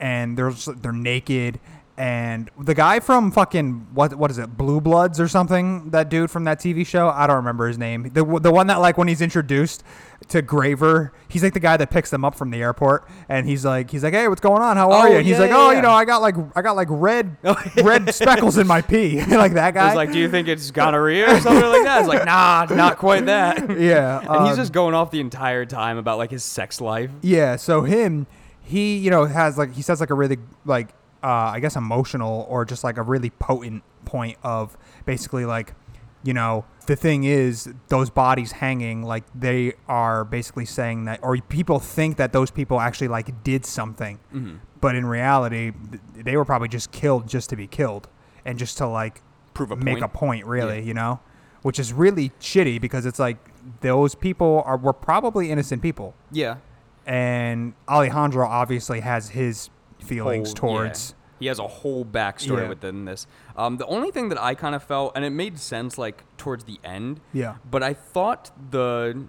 and 0.01 0.37
they're 0.37 0.51
just- 0.51 0.83
they're 0.83 0.93
naked 0.93 1.61
and 1.99 2.51
the 2.61 2.75
guy 2.75 3.01
from 3.01 3.31
fucking 3.31 3.87
what 3.95 4.15
what 4.17 4.31
is 4.31 4.37
it 4.37 4.55
Blue 4.57 4.83
Bloods 4.83 5.19
or 5.19 5.29
something 5.29 5.89
that 5.91 6.11
dude 6.11 6.31
from 6.31 6.45
that 6.45 6.59
TV 6.61 6.87
show 6.87 7.09
I 7.09 7.27
don't 7.27 7.37
remember 7.37 7.67
his 7.69 7.79
name 7.79 8.11
the 8.13 8.23
the 8.41 8.51
one 8.53 8.67
that 8.67 8.81
like 8.81 8.99
when 8.99 9.09
he's 9.09 9.23
introduced 9.23 9.83
to 10.29 10.43
Graver 10.43 11.13
he's 11.29 11.43
like 11.43 11.55
the 11.55 11.61
guy 11.61 11.79
that 11.79 11.91
picks 11.91 12.11
them 12.11 12.23
up 12.23 12.35
from 12.35 12.51
the 12.51 12.61
airport 12.61 13.09
and 13.31 13.47
he's 13.49 13.65
like 13.65 13.91
he's 13.91 14.03
like 14.05 14.13
hey 14.13 14.29
what's 14.29 14.43
going 14.43 14.61
on 14.61 14.77
how 14.77 14.93
are 14.93 15.07
Oh, 15.07 15.11
you 15.11 15.17
and 15.19 15.27
he's 15.27 15.37
yeah, 15.37 15.41
like 15.41 15.51
yeah, 15.51 15.57
oh 15.57 15.71
yeah. 15.71 15.77
you 15.77 15.83
know 15.83 15.91
I 15.91 16.05
got 16.05 16.21
like 16.21 16.35
I 16.55 16.61
got 16.61 16.77
like 16.77 16.89
red 16.91 17.35
red 17.83 18.15
speckles 18.15 18.59
in 18.59 18.67
my 18.67 18.83
pee 18.83 19.25
like 19.25 19.55
that 19.55 19.73
guy 19.73 19.87
was 19.87 19.95
like, 19.95 20.13
do 20.13 20.19
you 20.19 20.29
think 20.29 20.49
it's 20.49 20.71
gonorrhea 20.71 21.35
or 21.35 21.41
something 21.41 21.63
like 21.65 21.85
that? 21.85 22.01
It's 22.01 22.09
like, 22.09 22.25
nah, 22.27 22.67
not 22.69 22.99
quite 22.99 23.25
that. 23.27 23.59
yeah 23.81 24.19
And 24.19 24.45
he's 24.45 24.53
um, 24.53 24.57
just 24.57 24.73
going 24.75 24.95
off 24.95 25.11
the 25.11 25.21
entire 25.21 25.65
time 25.65 25.97
about 25.97 26.19
like 26.19 26.31
his 26.31 26.45
sex 26.45 26.81
life. 26.83 27.11
Yeah, 27.23 27.57
so 27.57 27.83
him, 27.83 28.27
he 28.63 28.99
you 28.99 29.11
know 29.11 29.25
has 29.25 29.57
like 29.57 29.73
he 29.73 29.81
says 29.81 30.01
like 30.01 30.11
a 30.11 30.15
really 30.15 30.37
like 30.67 30.89
uh, 31.27 31.51
I 31.57 31.61
guess 31.61 31.75
emotional 31.77 32.47
or 32.49 32.65
just 32.65 32.85
like 32.85 32.97
a 32.99 33.03
really 33.03 33.31
potent 33.31 33.83
point 34.05 34.39
of 34.45 34.77
basically 35.05 35.45
like 35.45 35.75
you 36.23 36.33
know 36.33 36.65
the 36.87 36.95
thing 36.97 37.25
is 37.25 37.69
those 37.89 38.11
bodies 38.11 38.53
hanging 38.53 39.03
like 39.03 39.25
they 39.35 39.73
are 39.89 40.25
basically 40.25 40.65
saying 40.65 41.05
that 41.07 41.19
or 41.23 41.37
people 41.39 41.79
think 41.81 42.17
that 42.17 42.33
those 42.33 42.51
people 42.51 42.81
actually 42.81 43.09
like 43.09 43.29
did 43.43 43.65
something 43.67 44.19
Mm-hmm. 44.33 44.57
but 44.81 44.95
in 44.95 45.05
reality 45.07 45.73
they 46.15 46.37
were 46.37 46.45
probably 46.45 46.69
just 46.69 46.93
killed 46.93 47.29
just 47.29 47.51
to 47.51 47.57
be 47.57 47.67
killed 47.67 48.09
and 48.45 48.59
just 48.59 48.79
to 48.79 48.87
like 48.87 49.23
Prove 49.55 49.71
a 49.73 49.77
make 49.77 49.95
point. 50.01 50.05
a 50.05 50.09
point 50.09 50.47
really 50.47 50.79
Yeah. 50.79 50.85
you 50.89 50.95
know 50.95 51.21
which 51.63 51.79
is 51.81 51.93
really 51.93 52.31
shitty 52.41 52.81
because 52.81 53.05
it's 53.07 53.19
like 53.19 53.39
those 53.81 54.15
people 54.15 54.63
are 54.65 54.77
were 54.77 54.93
probably 54.93 55.51
innocent 55.51 55.83
people 55.83 56.15
Yeah. 56.31 56.57
and 57.05 57.75
Alejandro 57.89 58.47
obviously 58.47 59.01
has 59.01 59.31
his 59.31 59.71
feelings 59.99 60.51
Whole- 60.51 60.71
towards. 60.71 61.15
He 61.39 61.47
has 61.47 61.59
a 61.59 61.67
whole 61.67 62.05
backstory 62.05 62.63
Yeah. 62.63 62.69
within 62.69 63.05
this. 63.05 63.27
Um, 63.57 63.77
the 63.77 63.87
only 63.87 64.11
thing 64.11 64.29
that 64.31 64.43
I 64.43 64.55
kind 64.55 64.75
of 64.75 64.83
felt, 64.83 65.13
and 65.15 65.25
it 65.25 65.31
made 65.31 65.59
sense 65.59 65.99
like 65.99 66.25
towards 66.39 66.65
the 66.65 66.79
end. 66.83 67.21
Yeah. 67.33 67.57
But 67.71 67.83
I 67.83 67.93
thought 67.95 68.51
the 68.71 69.27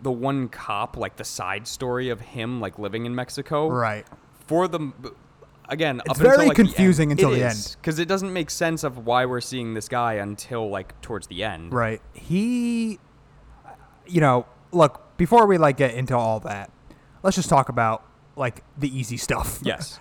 the 0.00 0.10
one 0.10 0.48
cop, 0.48 0.96
like 0.96 1.16
the 1.16 1.24
side 1.24 1.66
story 1.68 2.08
of 2.08 2.20
him 2.20 2.60
like 2.60 2.78
living 2.78 3.06
in 3.06 3.14
Mexico, 3.14 3.68
Right. 3.68 4.04
for 4.46 4.66
the 4.66 4.92
again 5.68 6.00
It's 6.00 6.10
up 6.10 6.16
until, 6.16 6.30
very 6.36 6.48
like, 6.48 6.56
the 6.56 6.62
end. 6.62 6.68
confusing 6.74 7.12
until 7.12 7.32
It 7.32 7.38
the 7.38 7.46
is, 7.46 7.76
because 7.76 7.98
it 8.00 8.08
doesn't 8.08 8.32
make 8.32 8.50
sense 8.50 8.82
of 8.82 9.06
why 9.06 9.26
we're 9.26 9.40
seeing 9.40 9.74
this 9.74 9.88
guy 9.88 10.14
until 10.14 10.68
like 10.70 11.00
towards 11.02 11.28
the 11.28 11.44
end. 11.44 11.72
Right. 11.72 12.02
He, 12.14 12.98
you 14.06 14.20
know, 14.20 14.46
look 14.72 15.16
before 15.16 15.46
we 15.46 15.56
like 15.58 15.76
get 15.76 15.94
into 15.94 16.16
all 16.16 16.40
that, 16.40 16.70
let's 17.22 17.36
just 17.36 17.48
talk 17.48 17.68
about 17.68 18.02
like 18.34 18.64
the 18.76 18.88
easy 18.98 19.16
stuff. 19.16 19.60
Yes, 19.62 20.00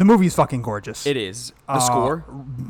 The 0.00 0.06
movie's 0.06 0.34
fucking 0.34 0.62
gorgeous. 0.62 1.06
it 1.06 1.18
is 1.18 1.52
the 1.68 1.74
Uh, 1.74 1.78
score. 1.80 2.24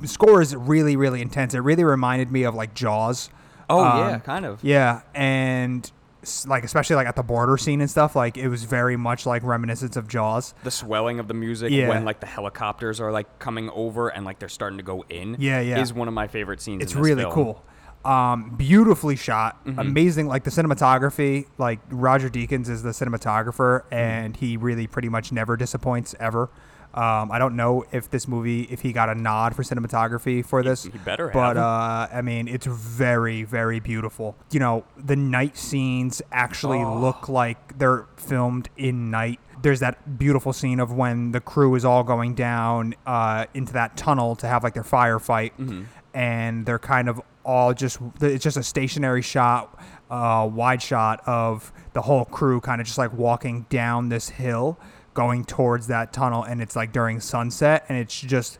Score 0.04 0.42
is 0.42 0.56
really 0.56 0.96
really 0.96 1.22
intense. 1.22 1.54
It 1.54 1.60
really 1.60 1.84
reminded 1.84 2.32
me 2.32 2.42
of 2.42 2.56
like 2.56 2.74
Jaws. 2.74 3.30
Oh 3.68 3.84
um, 3.84 3.98
yeah, 4.00 4.18
kind 4.18 4.44
of. 4.44 4.58
Yeah, 4.64 5.02
and 5.14 5.88
s- 6.24 6.44
like 6.48 6.64
especially 6.64 6.96
like 6.96 7.06
at 7.06 7.14
the 7.14 7.22
border 7.22 7.56
scene 7.56 7.80
and 7.80 7.88
stuff. 7.88 8.16
Like 8.16 8.36
it 8.36 8.48
was 8.48 8.64
very 8.64 8.96
much 8.96 9.26
like 9.26 9.44
reminiscence 9.44 9.96
of 9.96 10.08
Jaws. 10.08 10.54
the 10.64 10.72
swelling 10.72 11.20
of 11.20 11.28
the 11.28 11.34
music 11.34 11.70
Yeah. 11.70 11.88
when 11.88 12.04
like 12.04 12.18
the 12.18 12.26
helicopters 12.26 13.00
are 13.00 13.12
like 13.12 13.38
coming 13.38 13.70
over 13.70 14.08
and 14.08 14.24
like 14.24 14.40
they're 14.40 14.48
starting 14.48 14.78
to 14.78 14.84
go 14.84 15.04
in. 15.08 15.36
Yeah, 15.38 15.60
yeah. 15.60 15.80
Is 15.80 15.92
one 15.94 16.08
of 16.08 16.14
my 16.14 16.26
favorite 16.26 16.60
scenes. 16.60 16.82
It's 16.82 16.94
in 16.94 16.98
this 16.98 17.06
really 17.10 17.22
film. 17.22 17.32
cool. 17.32 17.64
Um, 18.04 18.56
beautifully 18.56 19.14
shot, 19.14 19.64
Mm-hmm. 19.66 19.78
amazing. 19.78 20.26
Like 20.26 20.42
the 20.42 20.50
cinematography, 20.50 21.46
like 21.58 21.78
Roger 21.90 22.28
Deakins 22.28 22.68
is 22.68 22.82
the 22.82 22.90
cinematographer, 22.90 23.82
Mm-hmm. 23.82 23.94
and 23.94 24.36
he 24.36 24.56
really 24.56 24.88
pretty 24.88 25.08
much 25.08 25.30
never 25.30 25.56
disappoints 25.56 26.16
ever. 26.18 26.50
Um, 26.92 27.30
I 27.30 27.38
don't 27.38 27.54
know 27.54 27.84
if 27.92 28.10
this 28.10 28.26
movie, 28.26 28.62
if 28.62 28.80
he 28.80 28.92
got 28.92 29.08
a 29.08 29.14
nod 29.14 29.54
for 29.54 29.62
cinematography 29.62 30.44
for 30.44 30.62
this, 30.62 30.82
he 30.84 30.90
better 30.98 31.28
But 31.32 31.56
uh, 31.56 32.08
I 32.12 32.20
mean, 32.22 32.48
it's 32.48 32.66
very, 32.66 33.44
very 33.44 33.78
beautiful. 33.78 34.36
You 34.50 34.58
know, 34.60 34.84
the 34.96 35.14
night 35.16 35.56
scenes 35.56 36.20
actually 36.32 36.78
Oh. 36.82 36.98
look 36.98 37.28
like 37.28 37.78
they're 37.78 38.06
filmed 38.16 38.68
in 38.76 39.10
night. 39.10 39.38
There's 39.62 39.80
that 39.80 40.18
beautiful 40.18 40.52
scene 40.52 40.80
of 40.80 40.92
when 40.92 41.32
the 41.32 41.40
crew 41.40 41.74
is 41.76 41.84
all 41.84 42.02
going 42.02 42.34
down 42.34 42.94
uh, 43.06 43.46
into 43.54 43.72
that 43.74 43.96
tunnel 43.96 44.34
to 44.36 44.46
have 44.48 44.64
like 44.64 44.74
their 44.74 44.82
firefight, 44.82 45.52
Mm-hmm. 45.58 45.82
and 46.14 46.66
they're 46.66 46.78
kind 46.78 47.08
of 47.08 47.20
all 47.44 47.72
just 47.72 47.98
it's 48.20 48.42
just 48.44 48.56
a 48.56 48.62
stationary 48.62 49.22
shot, 49.22 49.78
uh, 50.10 50.48
wide 50.52 50.82
shot 50.82 51.22
of 51.26 51.72
the 51.92 52.02
whole 52.02 52.24
crew 52.24 52.60
kind 52.60 52.80
of 52.80 52.86
just 52.86 52.98
like 52.98 53.12
walking 53.12 53.64
down 53.70 54.08
this 54.08 54.28
hill, 54.30 54.78
going 55.20 55.44
towards 55.44 55.88
that 55.88 56.14
tunnel, 56.14 56.42
and 56.42 56.62
it's 56.62 56.74
like 56.74 56.92
during 56.92 57.20
sunset, 57.20 57.84
and 57.90 57.98
it's 57.98 58.18
just 58.18 58.58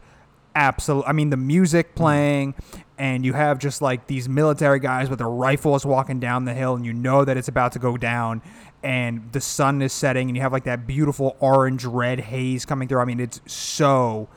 absolute. 0.54 1.04
I 1.06 1.12
mean, 1.12 1.30
the 1.30 1.38
music 1.38 1.86
mm-hmm. 1.88 2.02
playing, 2.02 2.54
and 2.98 3.24
you 3.24 3.32
have 3.32 3.58
just 3.58 3.80
like 3.80 4.08
these 4.08 4.28
military 4.28 4.78
guys 4.78 5.08
with 5.08 5.20
their 5.20 5.30
rifles 5.30 5.86
walking 5.86 6.20
down 6.20 6.44
the 6.44 6.52
hill, 6.52 6.74
and 6.74 6.84
you 6.84 6.92
know 6.92 7.24
that 7.24 7.38
it's 7.38 7.48
about 7.48 7.72
to 7.72 7.78
go 7.78 7.96
down, 7.96 8.42
and 8.82 9.32
the 9.32 9.40
sun 9.40 9.80
is 9.80 9.94
setting, 9.94 10.28
and 10.28 10.36
you 10.36 10.42
have 10.42 10.52
like 10.52 10.64
that 10.64 10.86
beautiful 10.86 11.34
orange 11.40 11.86
red 11.86 12.20
haze 12.20 12.66
coming 12.66 12.88
through. 12.88 13.00
I 13.00 13.06
mean, 13.06 13.20
it's 13.20 13.40
so 13.46 14.28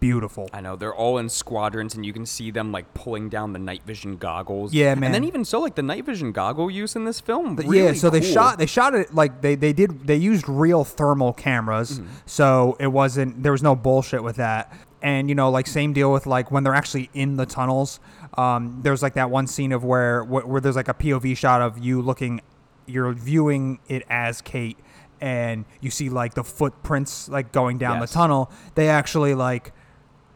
beautiful. 0.00 0.48
I 0.52 0.60
know 0.60 0.74
they're 0.76 0.94
all 0.94 1.18
in 1.18 1.28
squadrons, 1.28 1.94
and 1.94 2.04
you 2.04 2.12
can 2.12 2.26
see 2.26 2.50
them 2.50 2.72
like 2.72 2.92
pulling 2.94 3.28
down 3.28 3.52
the 3.52 3.58
night 3.58 3.82
vision 3.84 4.16
goggles. 4.16 4.72
Yeah, 4.72 4.94
man. 4.94 5.04
And 5.04 5.14
then 5.14 5.24
even 5.24 5.44
so, 5.44 5.60
like 5.60 5.74
the 5.76 5.82
night 5.82 6.04
vision 6.04 6.32
goggle 6.32 6.70
use 6.70 6.96
in 6.96 7.04
this 7.04 7.20
film. 7.20 7.56
Really 7.56 7.78
yeah, 7.84 7.92
so 7.92 8.10
they 8.10 8.20
shot 8.22 8.58
they 8.58 8.66
shot 8.66 8.94
it 8.94 9.14
like 9.14 9.42
they 9.42 9.54
they 9.54 9.72
did 9.72 10.06
they 10.06 10.16
used 10.16 10.48
real 10.48 10.84
thermal 10.84 11.32
cameras, 11.32 11.98
Mm-hmm. 12.00 12.08
so 12.26 12.76
it 12.80 12.88
wasn't 12.88 13.42
there 13.42 13.52
was 13.52 13.62
no 13.62 13.76
bullshit 13.76 14.22
with 14.24 14.36
that. 14.36 14.72
And 15.02 15.28
you 15.28 15.34
know, 15.34 15.50
like 15.50 15.66
same 15.66 15.92
deal 15.92 16.12
with 16.12 16.26
like 16.26 16.50
when 16.50 16.64
they're 16.64 16.74
actually 16.74 17.08
in 17.14 17.36
the 17.36 17.46
tunnels. 17.46 18.00
Um, 18.36 18.80
there's 18.82 19.02
like 19.02 19.14
that 19.14 19.30
one 19.30 19.46
scene 19.46 19.72
of 19.72 19.82
where 19.84 20.22
where, 20.24 20.46
where 20.46 20.60
there's 20.60 20.76
like 20.76 20.88
a 20.88 20.94
POV 20.94 21.36
shot 21.36 21.60
of 21.62 21.78
you 21.78 22.00
looking, 22.02 22.40
you're 22.86 23.12
viewing 23.12 23.78
it 23.88 24.02
as 24.10 24.40
Kate, 24.40 24.78
and 25.20 25.64
you 25.80 25.90
see 25.90 26.08
like 26.10 26.34
the 26.34 26.44
footprints 26.44 27.28
like 27.28 27.50
going 27.50 27.78
down 27.78 27.98
Yes. 28.00 28.10
the 28.10 28.14
tunnel. 28.14 28.50
They 28.74 28.88
actually 28.88 29.34
like 29.34 29.72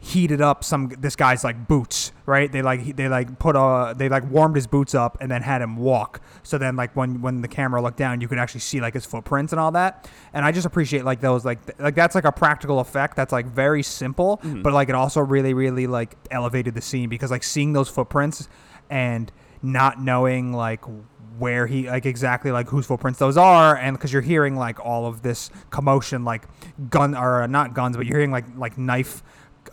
heated 0.04 0.40
up 0.42 0.62
some 0.62 0.92
this 0.98 1.16
guy's 1.16 1.42
like 1.42 1.66
boots 1.66 2.12
right? 2.26 2.50
They 2.50 2.62
like 2.62 2.96
they 2.96 3.08
like 3.08 3.38
put 3.38 3.56
a 3.56 3.94
they 3.96 4.08
like 4.08 4.28
warmed 4.30 4.56
his 4.56 4.66
boots 4.66 4.94
up 4.94 5.18
and 5.20 5.30
then 5.30 5.42
had 5.42 5.60
him 5.60 5.76
walk. 5.76 6.20
So 6.42 6.58
then 6.58 6.76
like 6.76 6.94
when 6.96 7.20
when 7.20 7.42
the 7.42 7.48
camera 7.48 7.82
looked 7.82 7.98
down 7.98 8.20
you 8.20 8.28
could 8.28 8.38
actually 8.38 8.60
see 8.60 8.80
like 8.80 8.94
his 8.94 9.04
footprints 9.04 9.52
and 9.52 9.60
all 9.60 9.72
that. 9.72 10.08
And 10.32 10.44
i 10.44 10.52
just 10.52 10.66
appreciate 10.66 11.04
like 11.04 11.20
those 11.20 11.44
like 11.44 11.64
th- 11.64 11.78
like 11.78 11.94
that's 11.94 12.14
like 12.14 12.24
a 12.24 12.32
practical 12.32 12.80
effect 12.80 13.16
that's 13.16 13.32
like 13.32 13.46
very 13.46 13.82
simple 13.82 14.38
mm-hmm. 14.38 14.62
but 14.62 14.72
like 14.72 14.88
it 14.88 14.94
also 14.94 15.20
really 15.20 15.54
really 15.54 15.86
like 15.86 16.16
elevated 16.30 16.74
the 16.74 16.80
scene 16.80 17.08
because 17.08 17.30
like 17.30 17.42
seeing 17.42 17.72
those 17.72 17.88
footprints 17.88 18.48
and 18.90 19.30
not 19.62 20.00
knowing 20.00 20.52
like 20.52 20.84
where 21.38 21.66
he 21.66 21.88
like 21.88 22.06
exactly 22.06 22.50
like 22.50 22.68
whose 22.68 22.86
footprints 22.86 23.18
those 23.18 23.36
are 23.36 23.76
and 23.76 23.96
because 23.96 24.12
you're 24.12 24.22
hearing 24.22 24.56
like 24.56 24.78
all 24.84 25.06
of 25.06 25.22
this 25.22 25.50
commotion 25.70 26.24
like 26.24 26.46
gun 26.90 27.14
or 27.14 27.42
uh, 27.42 27.46
not 27.46 27.74
guns 27.74 27.96
but 27.96 28.06
you're 28.06 28.16
hearing 28.16 28.30
like 28.30 28.44
like 28.56 28.78
knife 28.78 29.22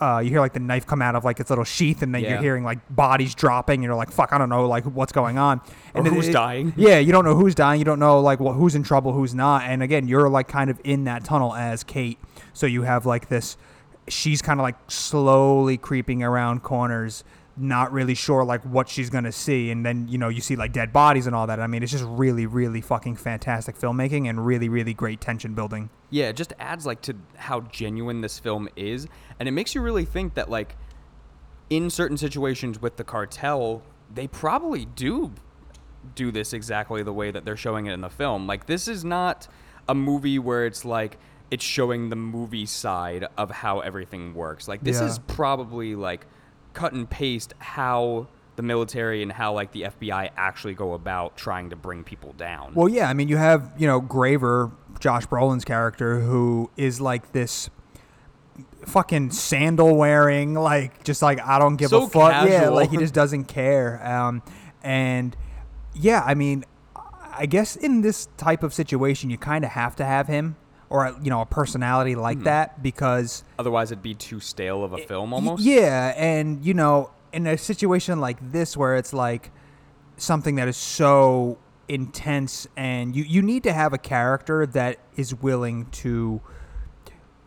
uh, 0.01 0.19
you 0.19 0.31
hear 0.31 0.39
like 0.39 0.53
the 0.53 0.59
knife 0.59 0.87
come 0.87 1.01
out 1.01 1.15
of 1.15 1.23
like 1.23 1.39
its 1.39 1.49
little 1.49 1.63
sheath, 1.63 2.01
and 2.01 2.13
then 2.13 2.23
you're 2.31 2.41
hearing 2.41 2.63
like 2.63 2.79
bodies 2.93 3.35
dropping. 3.35 3.75
And 3.75 3.83
you're 3.83 3.95
like, 3.95 4.11
"Fuck, 4.11 4.33
I 4.33 4.37
don't 4.39 4.49
know, 4.49 4.67
like 4.67 4.83
what's 4.85 5.11
going 5.11 5.37
on." 5.37 5.61
And 5.93 6.07
who's 6.07 6.29
dying. 6.29 6.73
Yeah, 6.81 6.97
you 6.97 7.11
don't 7.11 7.23
know 7.25 7.35
who's 7.35 7.53
dying. 7.53 7.79
You 7.79 7.85
don't 7.85 7.99
know 7.99 8.19
like 8.19 8.39
what 8.39 8.53
who's 8.53 8.73
in 8.73 8.81
trouble, 8.83 9.13
who's 9.13 9.35
not. 9.35 9.63
And 9.63 9.83
again, 9.83 10.07
you're 10.07 10.27
like 10.29 10.47
kind 10.47 10.69
of 10.69 10.81
in 10.83 11.03
that 11.03 11.23
tunnel 11.23 11.53
as 11.53 11.83
Kate, 11.83 12.17
so 12.53 12.65
you 12.65 12.81
have 12.81 13.05
like 13.05 13.29
this. 13.29 13.57
She's 14.07 14.41
kind 14.41 14.59
of 14.59 14.63
like 14.63 14.75
slowly 14.89 15.77
creeping 15.77 16.23
around 16.23 16.63
corners, 16.63 17.23
not 17.61 17.91
really 17.93 18.15
sure 18.15 18.43
like 18.43 18.63
what 18.63 18.89
she's 18.89 19.09
gonna 19.09 19.31
see, 19.31 19.69
and 19.71 19.85
then 19.85 20.07
you 20.07 20.17
know 20.17 20.29
you 20.29 20.41
see 20.41 20.55
like 20.55 20.73
dead 20.73 20.91
bodies 20.91 21.27
and 21.27 21.35
all 21.35 21.47
that. 21.47 21.59
I 21.59 21.67
mean, 21.67 21.83
it's 21.83 21.91
just 21.91 22.03
really, 22.05 22.45
really 22.45 22.81
fucking 22.81 23.15
fantastic 23.17 23.77
filmmaking 23.77 24.29
and 24.29 24.45
really, 24.45 24.67
really 24.69 24.93
great 24.93 25.21
tension 25.21 25.53
building. 25.53 25.89
Yeah, 26.09 26.29
it 26.29 26.35
just 26.35 26.53
adds 26.59 26.85
like 26.85 27.01
to 27.03 27.15
how 27.35 27.61
genuine 27.61 28.21
this 28.21 28.39
film 28.39 28.67
is, 28.75 29.07
and 29.39 29.47
it 29.47 29.51
makes 29.51 29.75
you 29.75 29.81
really 29.81 30.05
think 30.05 30.33
that 30.33 30.49
like 30.49 30.75
in 31.69 31.89
certain 31.89 32.17
situations 32.17 32.81
with 32.81 32.97
the 32.97 33.03
cartel, 33.03 33.83
they 34.13 34.27
probably 34.27 34.85
do 34.85 35.31
do 36.15 36.31
this 36.31 36.51
exactly 36.53 37.03
the 37.03 37.13
way 37.13 37.29
that 37.31 37.45
they're 37.45 37.55
showing 37.55 37.85
it 37.85 37.93
in 37.93 38.01
the 38.01 38.09
film. 38.09 38.47
Like 38.47 38.65
this 38.65 38.87
is 38.87 39.05
not 39.05 39.47
a 39.87 39.93
movie 39.95 40.39
where 40.39 40.65
it's 40.65 40.83
like 40.83 41.17
it's 41.51 41.63
showing 41.63 42.09
the 42.09 42.15
movie 42.15 42.65
side 42.65 43.27
of 43.37 43.51
how 43.51 43.81
everything 43.81 44.33
works. 44.33 44.67
Like 44.67 44.81
this 44.83 44.99
Yeah. 44.99 45.07
is 45.07 45.19
probably 45.19 45.95
like 45.95 46.25
cut 46.73 46.93
and 46.93 47.09
paste 47.09 47.53
how 47.59 48.27
the 48.55 48.63
military 48.63 49.23
and 49.23 49.31
how 49.31 49.53
like 49.53 49.71
the 49.71 49.83
FBI 49.83 50.29
actually 50.37 50.73
go 50.73 50.93
about 50.93 51.37
trying 51.37 51.69
to 51.69 51.75
bring 51.75 52.03
people 52.03 52.33
down. 52.33 52.73
Well, 52.73 52.89
yeah, 52.89 53.09
I 53.09 53.13
mean, 53.13 53.27
you 53.27 53.37
have 53.37 53.71
you 53.77 53.87
know 53.87 53.99
Graver, 53.99 54.71
Josh 54.99 55.25
Brolin's 55.27 55.65
character, 55.65 56.19
who 56.19 56.69
is 56.77 57.01
like 57.01 57.31
this 57.31 57.69
fucking 58.85 59.31
sandal 59.31 59.95
wearing, 59.95 60.53
like 60.53 61.03
just 61.03 61.21
like 61.21 61.39
I 61.41 61.59
don't 61.59 61.77
give 61.77 61.89
So 61.89 62.03
a 62.03 62.09
fuck. 62.09 62.47
Yeah, 62.47 62.69
like 62.69 62.89
he 62.89 62.97
just 62.97 63.13
doesn't 63.21 63.45
care. 63.45 64.05
Um, 64.05 64.43
and 64.83 65.35
yeah, 65.93 66.23
I 66.25 66.33
mean, 66.33 66.65
I 67.33 67.45
guess 67.45 67.75
in 67.75 68.01
this 68.01 68.27
type 68.37 68.63
of 68.63 68.73
situation, 68.73 69.29
you 69.29 69.37
kind 69.37 69.63
of 69.63 69.71
have 69.71 69.95
to 69.97 70.05
have 70.05 70.27
him 70.27 70.55
or 70.91 71.15
you 71.23 71.29
know 71.31 71.41
a 71.41 71.45
personality 71.45 72.13
like 72.15 72.39
Hmm. 72.39 72.43
that 72.43 72.83
because 72.83 73.43
Otherwise, 73.57 73.91
it'd 73.91 74.03
be 74.03 74.13
too 74.13 74.39
stale 74.39 74.83
of 74.83 74.93
a 74.93 74.97
film 74.99 75.31
Y- 75.31 75.35
almost. 75.35 75.63
Yeah, 75.63 76.13
and 76.15 76.63
you 76.63 76.73
know, 76.75 77.09
in 77.33 77.47
a 77.47 77.57
situation 77.57 78.19
like 78.19 78.37
this 78.51 78.75
where 78.77 78.95
it's 78.97 79.13
like 79.13 79.51
something 80.17 80.55
that 80.55 80.67
is 80.67 80.77
so 80.77 81.57
intense 81.87 82.67
and 82.77 83.15
you 83.15 83.23
you 83.23 83.41
need 83.41 83.63
to 83.63 83.73
have 83.73 83.91
a 83.93 83.97
character 83.97 84.65
that 84.65 84.97
is 85.15 85.33
willing 85.35 85.85
to 85.91 86.39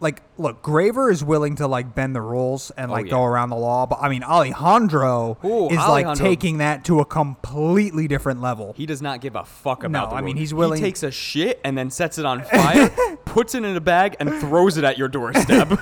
like 0.01 0.21
look, 0.37 0.61
Graver 0.63 1.11
is 1.11 1.25
willing 1.25 1.57
to 1.57 1.67
like 1.67 1.95
bend 1.95 2.15
the 2.15 2.21
rules 2.21 2.71
and 2.77 2.91
Oh, 2.91 2.95
like 2.95 3.07
yeah. 3.07 3.13
go 3.13 3.25
around 3.25 3.49
the 3.51 3.57
law, 3.57 3.87
but 3.87 3.99
I 4.03 4.09
mean 4.11 4.23
Alejandro 4.23 5.39
Ooh, 5.45 5.69
is 5.71 5.77
like 5.79 6.15
taking 6.19 6.59
that 6.59 6.85
to 6.87 7.01
a 7.01 7.05
completely 7.07 8.07
different 8.09 8.43
level. 8.43 8.75
He 8.77 8.85
does 8.87 9.01
not 9.01 9.21
give 9.23 9.35
a 9.37 9.45
fuck 9.45 9.83
about 9.85 10.05
No, 10.07 10.11
the 10.11 10.17
I 10.17 10.21
mean, 10.21 10.37
he's 10.37 10.53
willing- 10.53 10.79
He 10.81 10.85
takes 10.85 11.03
a 11.05 11.11
shit 11.11 11.59
and 11.65 11.79
then 11.79 11.91
sets 11.91 12.19
it 12.19 12.27
on 12.27 12.43
fire, 12.43 12.91
puts 13.35 13.55
it 13.55 13.65
in 13.65 13.77
a 13.77 13.81
bag, 13.81 14.17
and 14.21 14.31
throws 14.41 14.77
it 14.79 14.85
at 14.85 14.97
your 14.97 15.09
doorstep. 15.09 15.69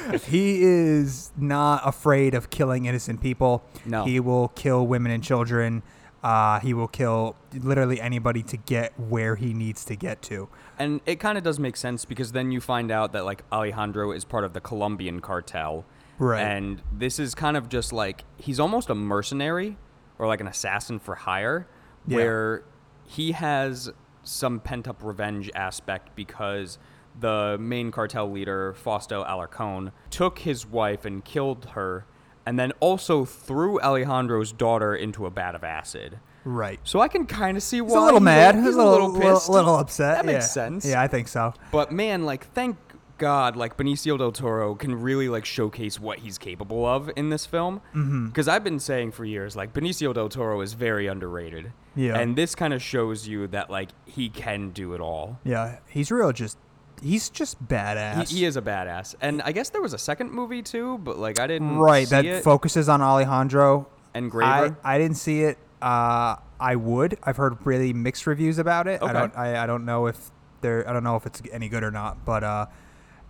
he 0.26 0.62
is 0.62 1.32
not 1.36 1.80
afraid 1.84 2.34
of 2.34 2.50
killing 2.50 2.84
innocent 2.84 3.20
people. 3.20 3.64
No. 3.86 4.04
He 4.04 4.20
will 4.20 4.48
kill 4.48 4.86
women 4.86 5.10
and 5.10 5.22
children. 5.24 5.82
Uh, 6.22 6.60
he 6.60 6.74
will 6.74 6.88
kill 6.88 7.34
literally 7.54 7.98
anybody 8.00 8.42
to 8.42 8.56
get 8.58 8.92
where 9.00 9.36
he 9.36 9.54
needs 9.54 9.84
to 9.86 9.96
get 9.96 10.20
to. 10.20 10.48
and 10.78 11.00
it 11.06 11.16
kind 11.18 11.38
of 11.38 11.44
does 11.44 11.58
make 11.58 11.76
sense 11.78 12.04
because 12.04 12.32
then 12.32 12.52
you 12.52 12.60
find 12.60 12.90
out 12.90 13.12
that 13.12 13.24
like 13.24 13.42
Alejandro 13.50 14.12
is 14.12 14.24
part 14.26 14.44
of 14.44 14.52
the 14.52 14.60
Colombian 14.60 15.20
cartel. 15.20 15.86
Right. 16.18 16.42
And 16.42 16.82
this 16.92 17.18
is 17.18 17.34
kind 17.34 17.56
of 17.56 17.70
just 17.70 17.90
like 17.94 18.24
he's 18.36 18.60
almost 18.60 18.90
a 18.90 18.94
mercenary 18.94 19.78
or 20.18 20.26
like 20.26 20.42
an 20.42 20.46
assassin 20.46 20.98
for 20.98 21.14
hire 21.14 21.66
Yeah. 22.06 22.16
where 22.16 22.64
he 23.06 23.32
has 23.32 23.90
some 24.22 24.60
pent 24.60 24.88
up 24.88 25.02
revenge 25.02 25.50
aspect 25.54 26.14
because 26.14 26.78
the 27.18 27.56
main 27.60 27.90
cartel 27.90 28.30
leader, 28.30 28.74
Fausto 28.74 29.24
Alarcon, 29.24 29.92
took 30.10 30.40
his 30.40 30.66
wife 30.66 31.04
and 31.04 31.24
killed 31.24 31.70
her 31.72 32.06
and 32.46 32.58
then 32.58 32.72
also 32.80 33.24
threw 33.24 33.80
Alejandro's 33.80 34.52
daughter 34.52 34.94
into 34.94 35.26
a 35.26 35.30
vat 35.30 35.54
of 35.54 35.64
acid. 35.64 36.18
Right. 36.44 36.80
So 36.84 37.00
I 37.00 37.08
can 37.08 37.26
kind 37.26 37.56
of 37.56 37.62
see 37.62 37.80
why 37.80 37.88
He's 37.88 37.96
a 37.96 38.00
little 38.00 38.20
mad. 38.20 38.54
He's, 38.54 38.64
He's 38.64 38.74
a 38.74 38.78
little, 38.78 39.10
little, 39.10 39.34
pissed. 39.34 39.48
little 39.48 39.76
upset. 39.76 40.16
That 40.16 40.26
makes 40.26 40.44
yeah. 40.46 40.48
sense. 40.48 40.86
Yeah, 40.86 41.02
I 41.02 41.06
think 41.06 41.28
so. 41.28 41.52
But 41.70 41.92
man, 41.92 42.24
like, 42.24 42.50
thank 42.52 42.76
God, 43.20 43.54
like 43.54 43.76
Benicio 43.76 44.18
del 44.18 44.32
Toro 44.32 44.74
can 44.74 45.00
really 45.00 45.28
like 45.28 45.44
showcase 45.44 46.00
what 46.00 46.18
he's 46.18 46.36
capable 46.38 46.84
of 46.84 47.08
in 47.14 47.30
this 47.30 47.46
film. 47.46 47.80
Because 48.26 48.48
I've 48.48 48.64
been 48.64 48.80
saying 48.80 49.12
for 49.12 49.24
years, 49.24 49.54
like 49.54 49.72
Benicio 49.72 50.12
del 50.12 50.28
Toro 50.28 50.60
is 50.60 50.72
very 50.72 51.06
underrated. 51.06 51.72
Yeah. 51.94 52.18
And 52.18 52.34
this 52.34 52.56
kind 52.56 52.74
of 52.74 52.82
shows 52.82 53.28
you 53.28 53.46
that 53.48 53.70
like 53.70 53.90
he 54.06 54.28
can 54.28 54.70
do 54.70 54.94
it 54.94 55.00
all. 55.00 55.38
Yeah, 55.44 55.78
he's 55.88 56.10
real. 56.10 56.32
Just 56.32 56.58
he's 57.02 57.30
just 57.30 57.62
badass. 57.66 58.28
He, 58.28 58.38
he 58.40 58.44
is 58.44 58.56
a 58.56 58.62
badass. 58.62 59.14
And 59.20 59.40
I 59.42 59.52
guess 59.52 59.70
there 59.70 59.80
was 59.82 59.92
a 59.92 59.98
second 59.98 60.32
movie 60.32 60.62
too, 60.62 60.98
but 60.98 61.16
like 61.18 61.38
I 61.38 61.46
didn't 61.46 61.76
right. 61.78 62.08
That 62.08 62.24
it. 62.24 62.42
focuses 62.42 62.88
on 62.88 63.00
Alejandro. 63.02 63.86
and 64.14 64.26
I, 64.26 64.28
Graver. 64.28 64.76
I 64.82 64.98
didn't 64.98 65.16
see 65.18 65.42
it. 65.42 65.58
Uh, 65.80 66.36
I 66.58 66.76
would. 66.76 67.16
I've 67.22 67.36
heard 67.38 67.64
really 67.64 67.92
mixed 67.92 68.26
reviews 68.26 68.58
about 68.58 68.86
it. 68.86 69.00
I 69.02 69.04
Okay. 69.04 69.12
don't. 69.12 69.36
I, 69.36 69.62
I 69.62 69.66
don't 69.66 69.84
know 69.84 70.06
if 70.08 70.30
they're. 70.60 70.88
I 70.88 70.92
don't 70.92 71.04
know 71.04 71.16
if 71.16 71.24
it's 71.26 71.40
any 71.52 71.68
good 71.68 71.82
or 71.82 71.90
not. 71.90 72.24
But 72.24 72.44
uh, 72.44 72.66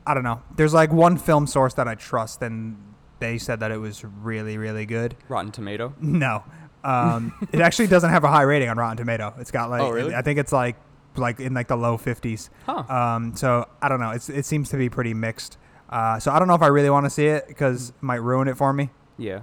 I 0.07 0.15
don't 0.15 0.25
know. 0.25 0.43
There's 0.57 0.75
like 0.75 0.93
one 0.93 1.17
film 1.17 1.47
source 1.47 1.75
that 1.75 1.89
I 1.89 1.95
trust, 1.95 2.43
and 2.43 2.77
they 3.19 3.39
said 3.39 3.61
that 3.61 3.71
it 3.71 3.79
was 3.79 4.05
really, 4.05 4.59
really 4.59 4.87
good. 4.87 5.17
Rotten 5.29 5.53
Tomato. 5.53 5.95
No, 6.01 6.45
um, 6.85 7.33
it 7.53 7.61
actually 7.61 7.89
doesn't 7.89 8.11
have 8.11 8.25
a 8.25 8.29
high 8.29 8.43
rating 8.43 8.69
on 8.69 8.79
Rotten 8.79 8.97
Tomato. 8.97 9.35
It's 9.39 9.51
got 9.51 9.71
like. 9.71 9.83
Oh, 9.83 9.91
really? 9.91 10.15
I 10.15 10.23
think 10.23 10.39
it's 10.39 10.53
like 10.53 10.77
like 11.17 11.41
in 11.41 11.55
like 11.55 11.69
the 11.69 11.77
low 11.77 11.99
50s. 11.99 12.51
Huh. 12.67 12.85
Um, 12.89 13.37
so 13.37 13.69
I 13.83 13.89
don't 13.89 14.01
know. 14.01 14.11
It's 14.11 14.29
it 14.29 14.47
seems 14.47 14.71
to 14.71 14.77
be 14.77 14.89
pretty 14.89 15.15
mixed. 15.15 15.59
Uh, 15.89 16.21
so 16.21 16.31
I 16.31 16.39
don't 16.39 16.47
know 16.47 16.55
if 16.55 16.63
I 16.63 16.69
really 16.69 16.91
want 16.91 17.07
to 17.07 17.11
see 17.11 17.27
it 17.27 17.49
because 17.49 17.91
it 17.91 17.95
might 18.01 18.23
ruin 18.23 18.47
it 18.49 18.57
for 18.57 18.73
me. 18.73 18.91
Yeah. 19.19 19.41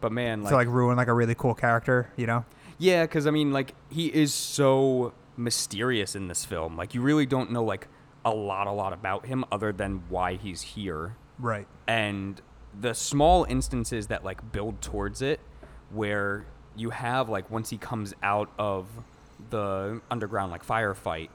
But 0.00 0.12
man, 0.12 0.42
like, 0.42 0.50
to 0.50 0.56
like 0.56 0.68
ruin 0.68 0.96
like 0.96 1.08
a 1.08 1.12
really 1.14 1.34
cool 1.34 1.54
character, 1.54 2.12
you 2.16 2.26
know? 2.26 2.44
yeah, 2.78 3.04
because 3.04 3.26
I 3.26 3.30
mean, 3.30 3.52
like, 3.52 3.74
he 3.90 4.06
is 4.06 4.32
so 4.34 5.12
mysterious 5.36 6.16
in 6.16 6.28
this 6.28 6.44
film. 6.44 6.76
Like, 6.76 6.94
you 6.94 7.02
really 7.02 7.26
don't 7.26 7.52
know 7.52 7.62
like 7.62 7.86
a 8.24 8.30
lot, 8.30 8.66
a 8.66 8.72
lot 8.72 8.92
about 8.92 9.26
him 9.26 9.44
other 9.50 9.72
than 9.72 10.02
why 10.08 10.34
he's 10.34 10.62
here. 10.62 11.16
Right. 11.38 11.66
and 11.88 12.40
the 12.78 12.92
small 12.94 13.44
instances 13.48 14.08
that 14.08 14.24
like 14.24 14.52
build 14.52 14.80
towards 14.82 15.22
it 15.22 15.40
where 15.90 16.44
you 16.76 16.90
have 16.90 17.28
like 17.28 17.50
once 17.50 17.70
he 17.70 17.78
comes 17.78 18.14
out 18.22 18.48
of 18.58 18.86
the 19.48 20.00
underground 20.10 20.52
like 20.52 20.64
firefight 20.64 21.30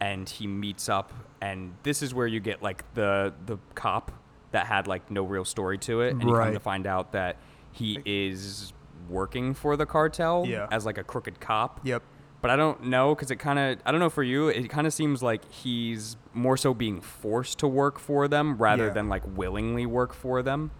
and 0.00 0.28
he 0.28 0.46
meets 0.46 0.88
up 0.88 1.12
and 1.42 1.74
this 1.82 2.00
is 2.00 2.14
where 2.14 2.26
you 2.26 2.40
get 2.40 2.62
like 2.62 2.82
the 2.94 3.34
the 3.44 3.58
cop 3.74 4.10
that 4.52 4.66
had 4.66 4.86
like 4.86 5.10
no 5.10 5.22
real 5.24 5.44
story 5.44 5.76
to 5.78 6.00
it 6.00 6.12
and 6.12 6.22
you 6.22 6.32
come 6.34 6.54
to 6.54 6.60
find 6.60 6.86
out 6.86 7.12
that 7.12 7.36
he 7.72 7.98
is 8.06 8.72
working 9.10 9.52
for 9.52 9.76
the 9.76 9.84
cartel 9.84 10.44
Yeah. 10.46 10.66
as 10.70 10.86
like 10.86 10.96
a 10.96 11.04
crooked 11.04 11.40
cop 11.40 11.80
Yep. 11.84 12.02
But 12.44 12.50
I 12.50 12.56
don't 12.56 12.82
know 12.84 13.14
because 13.14 13.30
it 13.30 13.36
kind 13.36 13.58
of 13.58 13.78
I 13.86 13.90
don't 13.90 14.00
know 14.00 14.10
for 14.10 14.22
you. 14.22 14.48
It 14.48 14.68
kind 14.68 14.86
of 14.86 14.92
seems 14.92 15.22
like 15.22 15.50
he's 15.50 16.18
more 16.34 16.58
so 16.58 16.74
being 16.74 17.00
forced 17.00 17.58
to 17.60 17.66
work 17.66 17.98
for 17.98 18.28
them 18.28 18.58
rather 18.58 18.88
Yeah. 18.88 18.92
than 18.92 19.08
like 19.08 19.22
willingly 19.34 19.86
work 19.86 20.12
for 20.12 20.42
them. 20.42 20.70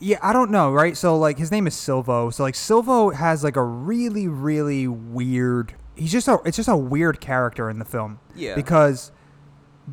Yeah, 0.00 0.18
I 0.22 0.32
don't 0.32 0.50
know, 0.50 0.72
right? 0.72 0.96
So 0.96 1.16
like 1.16 1.38
his 1.38 1.52
name 1.52 1.68
is 1.68 1.74
Silvio. 1.76 2.30
So 2.30 2.42
like 2.42 2.56
Silvio 2.56 3.10
has 3.10 3.44
like 3.44 3.54
a 3.54 3.62
really 3.62 4.26
really 4.26 4.88
weird. 4.88 5.76
He's 5.94 6.10
just 6.10 6.26
a 6.26 6.40
it's 6.44 6.56
just 6.56 6.68
a 6.68 6.76
weird 6.76 7.20
character 7.20 7.70
in 7.70 7.78
the 7.78 7.84
film. 7.84 8.18
Yeah. 8.34 8.56
Because 8.56 9.12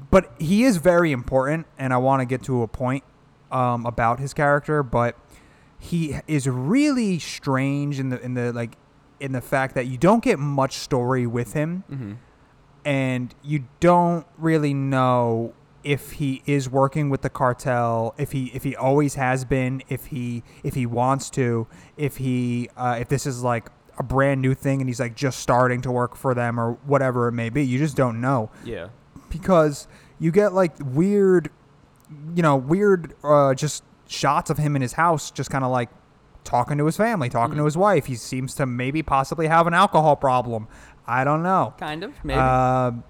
but 0.09 0.33
he 0.39 0.63
is 0.63 0.77
very 0.77 1.11
important 1.11 1.67
and 1.77 1.93
I 1.93 1.97
want 1.97 2.21
to 2.21 2.25
get 2.25 2.41
to 2.45 2.63
a 2.63 2.67
point 2.67 3.03
um, 3.51 3.85
about 3.85 4.19
his 4.19 4.33
character, 4.33 4.81
but 4.81 5.15
he 5.77 6.15
is 6.25 6.47
really 6.49 7.19
strange 7.19 7.99
in 7.99 8.09
the 8.09 8.19
in 8.25 8.33
the 8.33 8.51
like 8.51 8.75
in 9.21 9.31
the 9.31 9.41
fact 9.41 9.75
that 9.75 9.85
you 9.87 9.97
don't 9.97 10.23
get 10.23 10.39
much 10.39 10.73
story 10.77 11.25
with 11.27 11.53
him 11.53 11.83
Mm-hmm. 11.89 12.13
and 12.85 13.35
you 13.43 13.65
don't 13.79 14.25
really 14.37 14.73
know 14.73 15.53
if 15.83 16.13
he 16.13 16.41
is 16.45 16.69
working 16.69 17.09
with 17.09 17.21
the 17.21 17.29
cartel 17.29 18.13
if 18.17 18.31
he 18.33 18.51
if 18.53 18.63
he 18.63 18.75
always 18.75 19.15
has 19.15 19.45
been 19.45 19.81
if 19.89 20.07
he 20.07 20.43
if 20.63 20.75
he 20.75 20.85
wants 20.85 21.29
to 21.31 21.67
if 21.97 22.17
he 22.17 22.69
uh, 22.77 22.97
if 22.99 23.07
this 23.09 23.25
is 23.25 23.41
like 23.41 23.69
a 23.97 24.03
brand 24.03 24.41
new 24.41 24.53
thing 24.53 24.79
and 24.79 24.87
he's 24.89 24.99
like 24.99 25.15
just 25.15 25.39
starting 25.39 25.81
to 25.81 25.91
work 25.91 26.15
for 26.15 26.33
them 26.33 26.59
or 26.59 26.73
whatever 26.85 27.27
it 27.27 27.31
may 27.31 27.49
be 27.49 27.65
you 27.65 27.77
just 27.79 27.95
don't 27.95 28.21
know 28.21 28.49
Yeah. 28.63 28.89
because 29.29 29.87
you 30.19 30.31
get 30.31 30.53
like 30.53 30.73
weird 30.83 31.49
you 32.35 32.43
know 32.43 32.55
weird 32.55 33.13
uh, 33.23 33.53
just 33.55 33.83
shots 34.07 34.49
of 34.49 34.57
him 34.59 34.75
in 34.75 34.81
his 34.81 34.93
house 34.93 35.31
just 35.31 35.49
kind 35.49 35.63
of 35.63 35.71
like 35.71 35.89
talking 36.43 36.77
to 36.77 36.85
his 36.85 36.97
family 36.97 37.29
talking 37.29 37.55
to 37.57 37.65
his 37.65 37.77
wife 37.77 38.05
he 38.07 38.15
seems 38.15 38.53
to 38.55 38.65
maybe 38.65 39.01
possibly 39.03 39.47
have 39.47 39.67
an 39.67 39.73
alcohol 39.73 40.15
problem 40.15 40.67
i 41.07 41.23
don't 41.23 41.43
know 41.43 41.73
Kind 41.77 42.03
of. 42.03 42.13
Maybe. 42.23 42.39
um, 42.39 43.03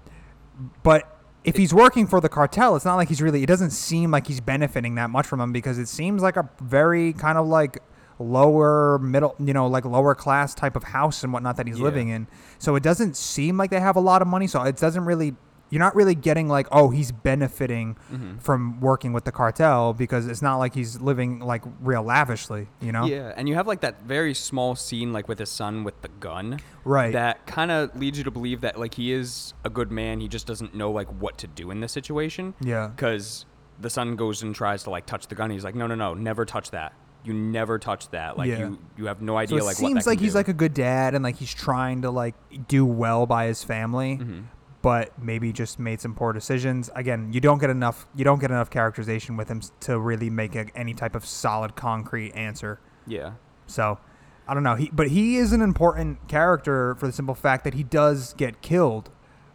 but 0.82 1.08
if 1.44 1.56
he's 1.56 1.74
working 1.74 2.06
for 2.06 2.20
the 2.20 2.28
cartel, 2.28 2.76
it's 2.76 2.84
not 2.84 2.94
like 2.94 3.08
he's 3.08 3.20
really. 3.20 3.42
It 3.42 3.46
doesn't 3.46 3.70
seem 3.72 4.12
like 4.12 4.28
he's 4.28 4.40
benefiting 4.40 4.94
that 4.94 5.10
much 5.10 5.26
from 5.26 5.40
him 5.40 5.50
because 5.50 5.76
it 5.76 5.88
seems 5.88 6.22
like 6.22 6.36
a 6.36 6.48
very 6.60 7.12
kind 7.14 7.36
of 7.36 7.48
like 7.48 7.78
lower 8.20 8.98
middle, 9.00 9.34
you 9.40 9.52
know, 9.52 9.66
like 9.66 9.84
lower 9.84 10.14
class 10.14 10.54
type 10.54 10.76
of 10.76 10.84
house 10.84 11.24
and 11.24 11.32
whatnot 11.32 11.56
that 11.56 11.66
he's 11.66 11.78
Yeah. 11.78 11.84
living 11.84 12.10
in. 12.10 12.28
So 12.60 12.76
it 12.76 12.84
doesn't 12.84 13.16
seem 13.16 13.56
like 13.56 13.70
they 13.70 13.80
have 13.80 13.96
a 13.96 14.00
lot 14.00 14.22
of 14.22 14.28
money. 14.28 14.46
So 14.46 14.62
it 14.62 14.76
doesn't 14.76 15.04
really. 15.04 15.34
You're 15.72 15.78
not 15.80 15.96
really 15.96 16.14
getting 16.14 16.48
like, 16.48 16.66
oh, 16.70 16.90
he's 16.90 17.10
benefiting 17.12 17.96
Mm-hmm. 18.12 18.38
from 18.38 18.78
working 18.80 19.14
with 19.14 19.24
the 19.24 19.32
cartel 19.32 19.94
because 19.94 20.26
it's 20.26 20.42
not 20.42 20.58
like 20.58 20.74
he's 20.74 21.00
living 21.00 21.38
like 21.40 21.62
real 21.80 22.02
lavishly, 22.02 22.68
you 22.82 22.92
know? 22.92 23.06
Yeah, 23.06 23.32
and 23.36 23.48
you 23.48 23.54
have 23.54 23.66
like 23.66 23.80
that 23.80 24.02
very 24.02 24.34
small 24.34 24.76
scene 24.76 25.14
like 25.14 25.28
with 25.28 25.38
his 25.38 25.48
son 25.48 25.82
with 25.82 26.00
the 26.02 26.08
gun. 26.20 26.60
Right. 26.84 27.12
That 27.14 27.46
kind 27.46 27.70
of 27.70 27.96
leads 27.98 28.18
you 28.18 28.24
to 28.24 28.30
believe 28.30 28.60
that 28.60 28.78
like 28.78 28.92
he 28.94 29.12
is 29.12 29.54
a 29.64 29.70
good 29.70 29.90
man. 29.90 30.20
He 30.20 30.28
just 30.28 30.46
doesn't 30.46 30.74
know 30.74 30.90
like 30.90 31.08
what 31.08 31.38
to 31.38 31.46
do 31.46 31.70
in 31.70 31.80
this 31.80 31.92
situation. 31.92 32.52
Yeah. 32.60 32.88
Because 32.88 33.46
the 33.80 33.88
son 33.88 34.14
goes 34.14 34.42
and 34.42 34.54
tries 34.54 34.82
to 34.84 34.90
like 34.90 35.06
touch 35.06 35.26
the 35.28 35.34
gun. 35.34 35.50
He's 35.50 35.64
like, 35.64 35.74
no, 35.74 35.86
no, 35.86 35.94
no, 35.94 36.12
never 36.12 36.44
touch 36.44 36.70
that. 36.72 36.92
You 37.24 37.32
never 37.32 37.78
touch 37.78 38.10
that. 38.10 38.36
Like 38.36 38.48
Yeah. 38.50 38.58
you, 38.58 38.78
you 38.98 39.06
have 39.06 39.22
no 39.22 39.32
So 39.34 39.38
idea 39.38 39.58
it 39.58 39.64
like 39.64 39.76
seems 39.76 39.94
what 39.94 40.04
that 40.04 40.10
like 40.10 40.20
he's 40.20 40.32
do. 40.32 40.38
like 40.38 40.48
a 40.48 40.52
good 40.52 40.74
dad 40.74 41.14
and 41.14 41.24
like 41.24 41.36
he's 41.36 41.54
trying 41.54 42.02
to 42.02 42.10
like 42.10 42.34
do 42.68 42.84
well 42.84 43.24
by 43.26 43.46
his 43.46 43.64
family, 43.64 44.18
Mm-hmm. 44.18 44.40
But 44.82 45.16
maybe 45.22 45.52
just 45.52 45.78
made 45.78 46.00
some 46.00 46.14
poor 46.14 46.32
decisions. 46.32 46.90
Again, 46.94 47.32
you 47.32 47.40
don't 47.40 47.58
get 47.58 47.70
enough 47.70 48.06
you 48.14 48.24
don't 48.24 48.40
get 48.40 48.50
enough 48.50 48.68
characterization 48.68 49.36
with 49.36 49.48
him 49.48 49.62
to 49.80 49.98
really 49.98 50.28
make 50.28 50.54
a, 50.56 50.66
any 50.74 50.92
type 50.92 51.14
of 51.14 51.24
solid 51.24 51.76
concrete 51.76 52.32
answer. 52.32 52.80
yeah. 53.06 53.34
So 53.66 53.98
I 54.46 54.54
don't 54.54 54.64
know. 54.64 54.74
He 54.74 54.90
but 54.92 55.08
he 55.08 55.36
is 55.36 55.52
an 55.52 55.62
important 55.62 56.28
character 56.28 56.94
for 56.96 57.06
the 57.06 57.12
simple 57.12 57.34
fact 57.34 57.64
that 57.64 57.74
he 57.74 57.84
does 57.84 58.34
get 58.34 58.60
killed 58.60 59.10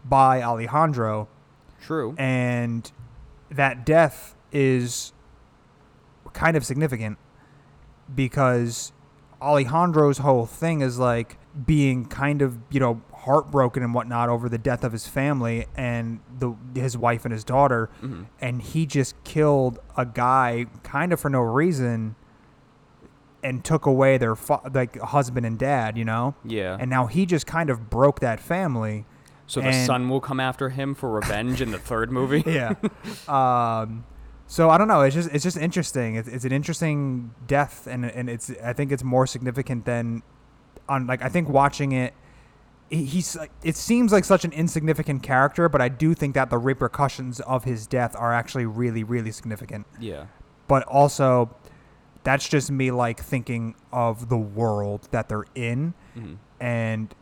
by 0.05 0.41
Alejandro 0.41 1.27
True. 1.81 2.15
and 2.17 2.89
that 3.51 3.85
death 3.85 4.35
is 4.51 5.11
kind 6.33 6.55
of 6.55 6.65
significant 6.65 7.17
because 8.13 8.93
Alejandro's 9.41 10.19
whole 10.19 10.45
thing 10.45 10.81
is 10.81 10.97
like 10.97 11.37
being 11.65 12.05
kind 12.05 12.41
of 12.41 12.57
you 12.69 12.79
know 12.79 13.01
heartbroken 13.19 13.83
and 13.83 13.93
whatnot 13.93 14.29
over 14.29 14.47
the 14.49 14.57
death 14.57 14.83
of 14.83 14.91
his 14.91 15.07
family 15.07 15.65
and 15.75 16.19
the 16.39 16.53
his 16.75 16.97
wife 16.97 17.25
and 17.25 17.31
his 17.31 17.43
daughter, 17.43 17.89
Mm-hmm. 18.01 18.23
and 18.39 18.61
he 18.61 18.85
just 18.85 19.21
killed 19.23 19.79
a 19.97 20.05
guy 20.05 20.65
kind 20.83 21.11
of 21.13 21.19
for 21.19 21.29
no 21.29 21.41
reason 21.41 22.15
and 23.43 23.63
took 23.63 23.85
away 23.85 24.17
their 24.17 24.35
fa- 24.35 24.61
like 24.73 24.99
husband 24.99 25.45
and 25.45 25.57
dad, 25.59 25.97
you 25.97 26.03
know. 26.05 26.35
Yeah. 26.43 26.77
And 26.79 26.89
now 26.89 27.05
he 27.05 27.25
just 27.25 27.45
kind 27.45 27.69
of 27.69 27.89
broke 27.89 28.19
that 28.19 28.39
family. 28.39 29.05
So 29.45 29.61
the 29.61 29.71
son 29.71 30.09
will 30.09 30.19
come 30.19 30.39
after 30.41 30.69
him 30.69 30.93
for 30.93 31.09
revenge 31.09 31.61
in 31.61 31.71
the 31.71 31.79
third 31.79 32.11
movie. 32.11 32.43
yeah. 32.47 32.73
Um, 33.29 34.03
so 34.45 34.69
I 34.69 34.77
don't 34.77 34.87
know. 34.89 35.01
It's 35.01 35.15
just 35.15 35.29
it's 35.31 35.43
just 35.43 35.55
interesting. 35.57 36.15
It's, 36.15 36.27
it's 36.27 36.43
an 36.45 36.51
interesting 36.51 37.33
death, 37.47 37.87
and 37.87 38.05
and 38.05 38.29
it's 38.29 38.51
I 38.63 38.73
think 38.73 38.91
it's 38.91 39.03
more 39.03 39.25
significant 39.25 39.85
than 39.85 40.21
on 40.89 41.07
like 41.07 41.21
I 41.21 41.29
think 41.29 41.47
watching 41.49 41.91
it. 41.93 42.13
He- 42.89 43.05
He's 43.05 43.35
like 43.35 43.51
it 43.63 43.75
seems 43.75 44.11
like 44.11 44.23
such 44.25 44.45
an 44.45 44.51
insignificant 44.51 45.23
character, 45.23 45.67
but 45.69 45.81
I 45.81 45.89
do 45.89 46.13
think 46.13 46.33
that 46.35 46.49
the 46.49 46.57
repercussions 46.57 47.39
of 47.41 47.63
his 47.65 47.87
death 47.87 48.15
are 48.17 48.33
actually 48.33 48.65
really 48.65 49.03
really 49.03 49.31
significant. 49.31 49.85
Yeah. 49.99 50.25
But 50.67 50.83
also, 50.83 51.55
that's 52.23 52.47
just 52.47 52.69
me 52.71 52.91
like 52.91 53.19
thinking 53.21 53.75
of 53.91 54.29
the 54.29 54.37
world 54.37 55.07
that 55.11 55.29
they're 55.29 55.45
in, 55.55 55.93
hmm 56.13 56.35
and 56.59 57.13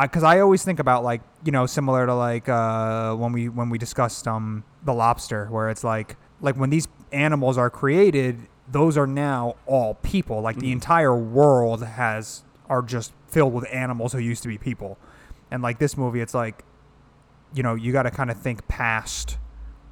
because 0.00 0.22
I, 0.22 0.40
always 0.40 0.62
think 0.62 0.78
about 0.78 1.02
like 1.04 1.22
you 1.44 1.50
know 1.52 1.66
similar 1.66 2.06
to 2.06 2.14
like 2.14 2.48
uh, 2.48 3.14
when 3.16 3.32
we 3.32 3.48
when 3.48 3.68
we 3.70 3.78
discussed 3.78 4.28
um 4.28 4.62
the 4.84 4.92
lobster 4.94 5.46
where 5.46 5.70
it's 5.70 5.82
like 5.82 6.16
like 6.40 6.56
when 6.56 6.70
these 6.70 6.86
animals 7.12 7.56
are 7.58 7.70
created 7.70 8.46
those 8.70 8.96
are 8.98 9.06
now 9.06 9.54
all 9.66 9.94
people 9.94 10.40
like 10.42 10.56
the 10.58 10.68
Mhm. 10.68 10.72
entire 10.72 11.16
world 11.16 11.82
has 11.84 12.44
are 12.68 12.82
just 12.82 13.12
filled 13.28 13.52
with 13.54 13.64
animals 13.72 14.12
who 14.12 14.18
used 14.18 14.42
to 14.42 14.48
be 14.48 14.58
people 14.58 14.98
and 15.50 15.62
like 15.62 15.78
this 15.78 15.96
movie 15.96 16.20
it's 16.20 16.34
like 16.34 16.64
you 17.54 17.62
know 17.62 17.74
you 17.74 17.92
got 17.92 18.02
to 18.04 18.10
kind 18.10 18.30
of 18.30 18.38
think 18.38 18.66
past 18.68 19.38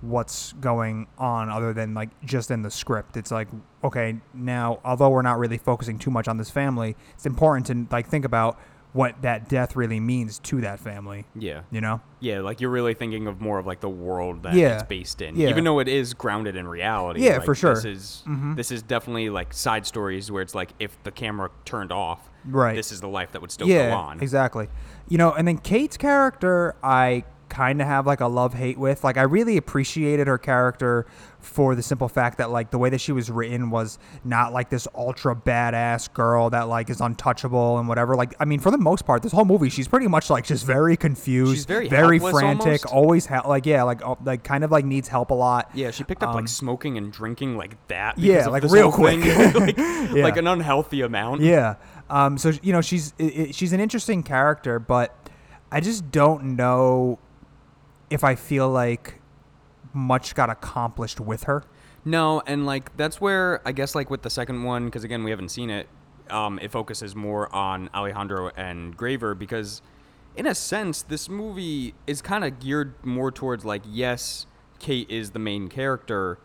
what's 0.01 0.53
going 0.55 1.07
on 1.17 1.49
other 1.49 1.73
than 1.73 1.95
like 1.95 2.11
just 2.25 2.51
in 2.51 2.62
the 2.62 2.71
script 2.71 3.17
it's 3.17 3.31
like 3.31 3.49
okay 3.83 4.17
now 4.35 4.79
although 4.85 5.09
we're 5.09 5.23
not 5.23 5.38
really 5.38 5.57
focusing 5.59 5.99
too 5.99 6.11
much 6.11 6.29
on 6.29 6.37
this 6.37 6.51
family 6.51 6.95
it's 7.14 7.25
important 7.27 7.67
to 7.67 7.95
like 7.95 8.07
think 8.07 8.25
about 8.25 8.59
what 8.93 9.21
that 9.23 9.49
death 9.49 9.75
really 9.75 9.99
means 9.99 10.38
to 10.38 10.61
that 10.61 10.79
family 10.79 11.25
Yeah. 11.35 11.62
you 11.71 11.81
know 11.81 12.01
Yeah, 12.21 12.40
like 12.40 12.61
you're 12.61 12.71
really 12.71 12.95
thinking 12.95 13.27
of 13.27 13.40
more 13.40 13.59
of 13.59 13.67
like 13.67 13.81
the 13.81 13.88
world 13.88 14.43
that 14.45 14.55
Yeah. 14.55 14.75
it's 14.75 14.83
based 14.85 15.21
in, 15.21 15.35
Yeah. 15.37 15.49
even 15.49 15.64
though 15.64 15.79
it 15.81 15.88
is 15.88 16.14
grounded 16.14 16.55
in 16.57 16.67
reality. 16.69 17.23
Yeah, 17.25 17.37
like, 17.38 17.45
for 17.45 17.55
sure. 17.57 17.75
This 17.75 17.85
is 17.85 18.23
Mhm. 18.27 18.55
this 18.57 18.71
is 18.71 18.83
definitely 18.83 19.31
like 19.31 19.53
side 19.53 19.85
stories 19.85 20.31
where 20.31 20.43
it's 20.43 20.55
like 20.55 20.71
if 20.79 21.03
the 21.03 21.11
camera 21.11 21.51
turned 21.64 21.90
off, 21.93 22.31
Right. 22.47 22.77
this 22.77 22.93
is 22.93 23.01
the 23.01 23.09
life 23.09 23.33
that 23.33 23.40
would 23.43 23.51
still 23.51 23.67
yeah 23.67 23.90
go 23.90 23.97
on. 23.97 24.21
exactly 24.21 24.69
you 25.09 25.19
know 25.19 25.33
and 25.33 25.47
then 25.47 25.59
kate's 25.59 25.97
character 25.97 26.75
i 26.83 27.25
kind 27.55 27.81
of 27.81 27.87
have 27.87 28.05
like 28.05 28.21
a 28.21 28.27
love 28.27 28.55
hate 28.55 28.77
with. 28.77 29.05
Like 29.05 29.17
I 29.17 29.23
really 29.23 29.57
appreciated 29.57 30.27
her 30.27 30.38
character 30.38 31.07
for 31.38 31.77
the 31.77 31.83
simple 31.83 32.09
fact 32.09 32.38
that 32.38 32.51
like 32.51 32.71
the 32.73 32.79
way 32.79 32.90
that 32.90 33.01
she 33.01 33.12
was 33.12 33.31
written 33.31 33.71
was 33.71 33.99
not 34.25 34.53
like 34.53 34.71
this 34.71 34.88
ultra 34.95 35.37
badass 35.37 36.12
girl 36.12 36.51
that 36.51 36.62
like 36.69 36.90
is 36.90 37.01
untouchable 37.01 37.79
and 37.79 37.87
whatever. 37.87 38.17
Like 38.17 38.35
I 38.40 38.45
mean, 38.45 38.59
for 38.59 38.73
the 38.73 38.79
most 38.79 39.07
part, 39.07 39.23
this 39.23 39.31
whole 39.31 39.45
movie 39.45 39.69
she's 39.69 39.87
pretty 39.87 40.09
much 40.09 40.31
like 40.31 40.45
just 40.45 40.67
very 40.67 40.97
confused, 40.97 41.55
She's 41.55 41.64
very 41.64 41.88
very 41.88 42.19
frantic, 42.19 42.87
almost. 42.87 42.87
always 42.87 43.27
ha- 43.27 43.47
like 43.49 43.67
yeah, 43.67 43.85
like 43.85 44.05
uh, 44.05 44.17
like 44.25 44.43
kind 44.43 44.64
of 44.64 44.73
like 44.73 44.85
needs 44.85 45.07
help 45.07 45.31
a 45.31 45.35
lot. 45.35 45.71
Yeah, 45.75 45.93
she 45.93 46.03
picked 46.03 46.25
up 46.25 46.31
Um, 46.31 46.37
like 46.37 46.49
smoking 46.49 46.99
and 46.99 47.12
drinking 47.12 47.57
like 47.57 47.77
that. 47.87 48.19
Yeah, 48.19 48.49
like, 48.49 48.64
real 48.64 48.90
quick. 48.90 49.21
like, 49.55 49.77
Yeah. 50.14 50.25
like 50.25 50.37
an 50.38 50.49
unhealthy 50.49 51.03
amount. 51.03 51.43
Yeah. 51.43 51.77
Um, 52.11 52.37
so 52.38 52.53
you 52.62 52.73
know 52.73 52.81
she's 52.81 53.14
she's 53.53 53.73
an 53.73 53.81
interesting 53.81 54.23
character, 54.23 54.79
but 54.79 55.17
I 55.73 55.81
just 55.81 56.11
don't 56.11 56.57
know 56.57 57.19
if 58.11 58.23
I 58.23 58.35
feel 58.35 58.69
like 58.69 59.21
much 59.93 60.35
got 60.35 60.51
accomplished 60.51 61.21
with 61.21 61.45
her. 61.45 61.64
No, 62.05 62.43
and 62.47 62.67
like 62.67 62.95
that's 62.97 63.21
where 63.21 63.67
I 63.67 63.73
guess 63.73 63.95
like 63.95 64.11
with 64.11 64.23
the 64.23 64.31
second 64.31 64.62
one, 64.64 64.85
because 64.85 65.05
again 65.05 65.25
we 65.25 65.31
haven't 65.31 65.49
seen 65.49 65.71
it. 65.71 65.88
Um, 66.31 66.59
it 66.61 66.71
focuses 66.71 67.14
more 67.14 67.55
on 67.55 67.90
Alejandro 67.95 68.51
and 68.57 68.97
Graver 68.97 69.35
because, 69.35 69.83
in 70.37 70.47
a 70.47 70.55
sense, 70.55 71.03
this 71.03 71.29
movie 71.29 71.95
is 72.07 72.23
kind 72.23 72.45
of 72.45 72.61
geared 72.61 72.95
more 73.05 73.31
towards 73.31 73.64
like 73.64 73.83
yes, 73.87 74.47
Kate 74.79 75.09
is 75.11 75.31
the 75.31 75.38
main 75.38 75.69
character, 75.69 76.38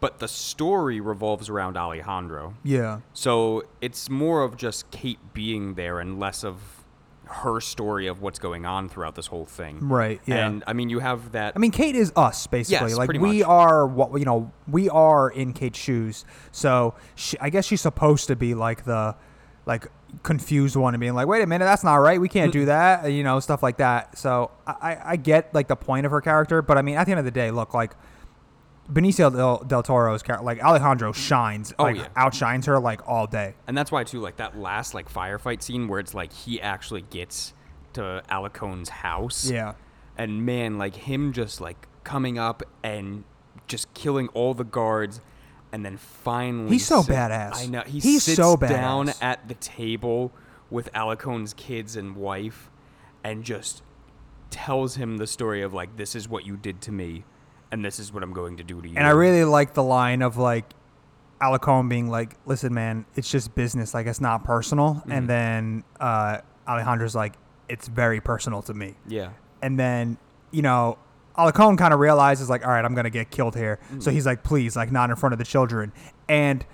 but 0.00 0.18
the 0.18 0.28
story 0.28 1.00
revolves 1.00 1.48
around 1.48 1.76
Alejandro. 1.76 2.54
Yeah. 2.62 3.00
So 3.12 3.64
it's 3.80 4.08
more 4.08 4.42
of 4.42 4.56
just 4.56 4.90
Kate 4.90 5.18
being 5.32 5.74
there 5.74 6.00
and 6.00 6.18
less 6.18 6.44
of 6.44 6.84
her 7.26 7.60
story 7.60 8.06
of 8.06 8.20
what's 8.20 8.38
going 8.38 8.66
on 8.66 8.88
throughout 8.88 9.14
this 9.14 9.26
whole 9.26 9.46
thing. 9.46 9.80
Right, 9.88 10.20
yeah. 10.26 10.46
And 10.46 10.64
I 10.66 10.72
mean, 10.72 10.90
you 10.90 10.98
have 10.98 11.32
that. 11.32 11.54
I 11.56 11.58
mean, 11.58 11.70
Kate 11.70 11.96
is 11.96 12.12
us 12.16 12.46
basically. 12.46 12.90
Yes, 12.90 12.98
like 12.98 13.06
pretty 13.06 13.20
we 13.20 13.38
much. 13.40 13.48
are 13.48 13.86
what 13.86 14.18
you 14.18 14.24
know. 14.24 14.52
We 14.68 14.88
are 14.90 15.30
in 15.30 15.52
Kate's 15.52 15.78
shoes. 15.78 16.24
So 16.52 16.94
she, 17.14 17.38
I 17.40 17.50
guess 17.50 17.64
she's 17.64 17.80
supposed 17.80 18.28
to 18.28 18.36
be 18.36 18.54
like 18.54 18.84
the 18.84 19.16
like 19.66 19.86
confused 20.22 20.76
one 20.76 20.94
and 20.94 21.00
being 21.00 21.14
like, 21.14 21.26
wait 21.26 21.42
a 21.42 21.46
minute, 21.46 21.64
that's 21.64 21.84
not 21.84 21.96
right. 21.96 22.20
We 22.20 22.28
can't 22.28 22.52
do 22.52 22.66
that. 22.66 23.10
You 23.10 23.24
know, 23.24 23.40
stuff 23.40 23.62
like 23.62 23.78
that. 23.78 24.18
So 24.18 24.50
I, 24.66 24.72
I, 24.80 25.10
I 25.12 25.16
get 25.16 25.54
like 25.54 25.68
the 25.68 25.76
point 25.76 26.06
of 26.06 26.12
her 26.12 26.20
character, 26.20 26.60
but 26.62 26.76
I 26.76 26.82
mean, 26.82 26.96
at 26.96 27.04
the 27.04 27.12
end 27.12 27.18
of 27.18 27.24
the 27.24 27.30
day, 27.30 27.50
look 27.50 27.74
like. 27.74 27.94
Benicio 28.92 29.34
del, 29.34 29.58
del 29.66 29.82
Toro's 29.82 30.22
character, 30.22 30.44
like 30.44 30.62
Alejandro, 30.62 31.12
shines, 31.12 31.72
Oh, 31.78 31.84
like 31.84 31.96
yeah. 31.96 32.08
outshines 32.16 32.66
her 32.66 32.78
like 32.78 33.06
all 33.08 33.26
day. 33.26 33.54
And 33.66 33.76
that's 33.76 33.90
why 33.90 34.04
too, 34.04 34.20
like 34.20 34.36
that 34.36 34.58
last 34.58 34.92
like 34.94 35.10
firefight 35.12 35.62
scene 35.62 35.88
where 35.88 36.00
it's 36.00 36.12
like 36.14 36.32
he 36.32 36.60
actually 36.60 37.02
gets 37.02 37.54
to 37.94 38.22
Alicone's 38.30 38.88
house. 38.90 39.50
Yeah. 39.50 39.74
And 40.18 40.44
man, 40.44 40.76
like 40.78 40.94
him 40.94 41.32
just 41.32 41.60
like 41.60 41.88
coming 42.04 42.38
up 42.38 42.62
and 42.82 43.24
just 43.66 43.92
killing 43.94 44.28
all 44.28 44.52
the 44.52 44.64
guards, 44.64 45.20
and 45.72 45.84
then 45.84 45.96
finally 45.96 46.68
He's 46.72 46.86
so 46.86 47.00
sit- 47.02 47.14
badass. 47.14 47.56
I 47.56 47.66
know 47.66 47.82
he 47.86 47.98
He's 48.00 48.22
sits 48.24 48.36
so 48.36 48.56
badass. 48.56 48.68
down 48.68 49.10
at 49.22 49.48
the 49.48 49.54
table 49.54 50.30
with 50.70 50.92
Alicone's 50.94 51.54
kids 51.54 51.96
and 51.96 52.14
wife, 52.16 52.70
and 53.24 53.42
just 53.44 53.82
tells 54.50 54.96
him 54.96 55.16
the 55.16 55.26
story 55.26 55.62
of 55.62 55.72
like 55.72 55.96
this 55.96 56.14
is 56.14 56.28
what 56.28 56.44
you 56.44 56.56
did 56.58 56.80
to 56.82 56.92
me, 56.92 57.24
and 57.70 57.84
this 57.84 57.98
is 57.98 58.12
what 58.12 58.22
I'm 58.22 58.32
going 58.32 58.56
to 58.58 58.64
do 58.64 58.80
to 58.80 58.88
you. 58.88 58.94
And 58.96 59.06
I 59.06 59.10
really 59.10 59.44
like 59.44 59.74
the 59.74 59.82
line 59.82 60.22
of 60.22 60.36
like 60.36 60.64
Alicone 61.40 61.88
being 61.88 62.08
like, 62.08 62.36
"Listen, 62.46 62.72
man, 62.72 63.04
it's 63.16 63.30
just 63.30 63.54
business. 63.54 63.94
Like 63.94 64.06
it's 64.06 64.20
not 64.20 64.44
personal." 64.44 64.94
Mm-hmm. 64.94 65.12
And 65.12 65.28
then 65.28 65.84
uh, 66.00 66.38
Alejandro's 66.66 67.14
like, 67.14 67.34
"It's 67.68 67.88
very 67.88 68.20
personal 68.20 68.62
to 68.62 68.74
me." 68.74 68.94
yeah. 69.06 69.30
And 69.62 69.78
then 69.78 70.18
you 70.50 70.62
know, 70.62 70.98
Alicone 71.36 71.76
kind 71.76 71.92
of 71.92 72.00
realizes 72.00 72.48
like, 72.48 72.64
"All 72.64 72.72
right, 72.72 72.84
I'm 72.84 72.94
gonna 72.94 73.10
get 73.10 73.30
killed 73.30 73.56
here." 73.56 73.78
Mm. 73.92 74.02
So 74.02 74.10
he's 74.10 74.26
like, 74.26 74.42
"Please, 74.42 74.76
like, 74.76 74.92
not 74.92 75.10
in 75.10 75.16
front 75.16 75.32
of 75.32 75.38
the 75.38 75.44
children." 75.44 75.92
And 76.28 76.64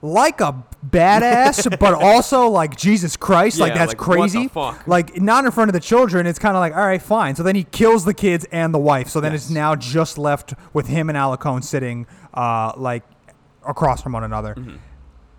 like 0.00 0.40
a 0.40 0.64
badass, 0.86 1.76
but 1.80 1.94
also 1.94 2.48
like 2.48 2.76
Jesus 2.76 3.16
Christ, 3.16 3.58
like 3.58 3.72
Yeah, 3.72 3.78
that's 3.78 3.90
like, 3.92 4.06
what 4.06 4.14
the 4.16 4.20
crazy. 4.22 4.48
fuck? 4.48 4.86
Like 4.86 5.20
not 5.20 5.44
in 5.44 5.50
front 5.50 5.68
of 5.70 5.72
the 5.74 5.80
children, 5.80 6.26
it's 6.26 6.38
kind 6.38 6.56
of 6.56 6.60
like 6.60 6.74
all 6.74 6.86
right, 6.86 7.02
fine. 7.02 7.34
So 7.34 7.42
then 7.42 7.56
he 7.56 7.64
kills 7.64 8.04
the 8.04 8.14
kids 8.14 8.46
and 8.52 8.72
the 8.72 8.78
wife. 8.78 9.08
So 9.08 9.20
then 9.20 9.34
it's 9.34 9.46
Yes. 9.50 9.54
now 9.54 9.74
just 9.74 10.18
left 10.18 10.54
with 10.72 10.86
him 10.86 11.08
and 11.08 11.18
Alicone 11.18 11.64
sitting 11.64 12.06
uh, 12.34 12.72
like 12.76 13.02
across 13.66 14.00
from 14.02 14.12
one 14.12 14.24
another, 14.24 14.54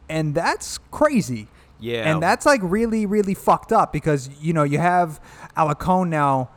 and 0.09 0.35
that's 0.35 0.77
crazy. 0.91 1.43
Mm-hmm. 1.43 1.53
Yeah. 1.81 2.11
and 2.11 2.21
that's 2.21 2.45
like 2.45 2.59
really 2.61 3.05
really 3.05 3.33
fucked 3.33 3.71
up 3.71 3.93
because 3.93 4.29
you 4.41 4.51
know 4.51 4.63
you 4.63 4.79
have 4.79 5.21
Alicone 5.55 6.09
now 6.09 6.49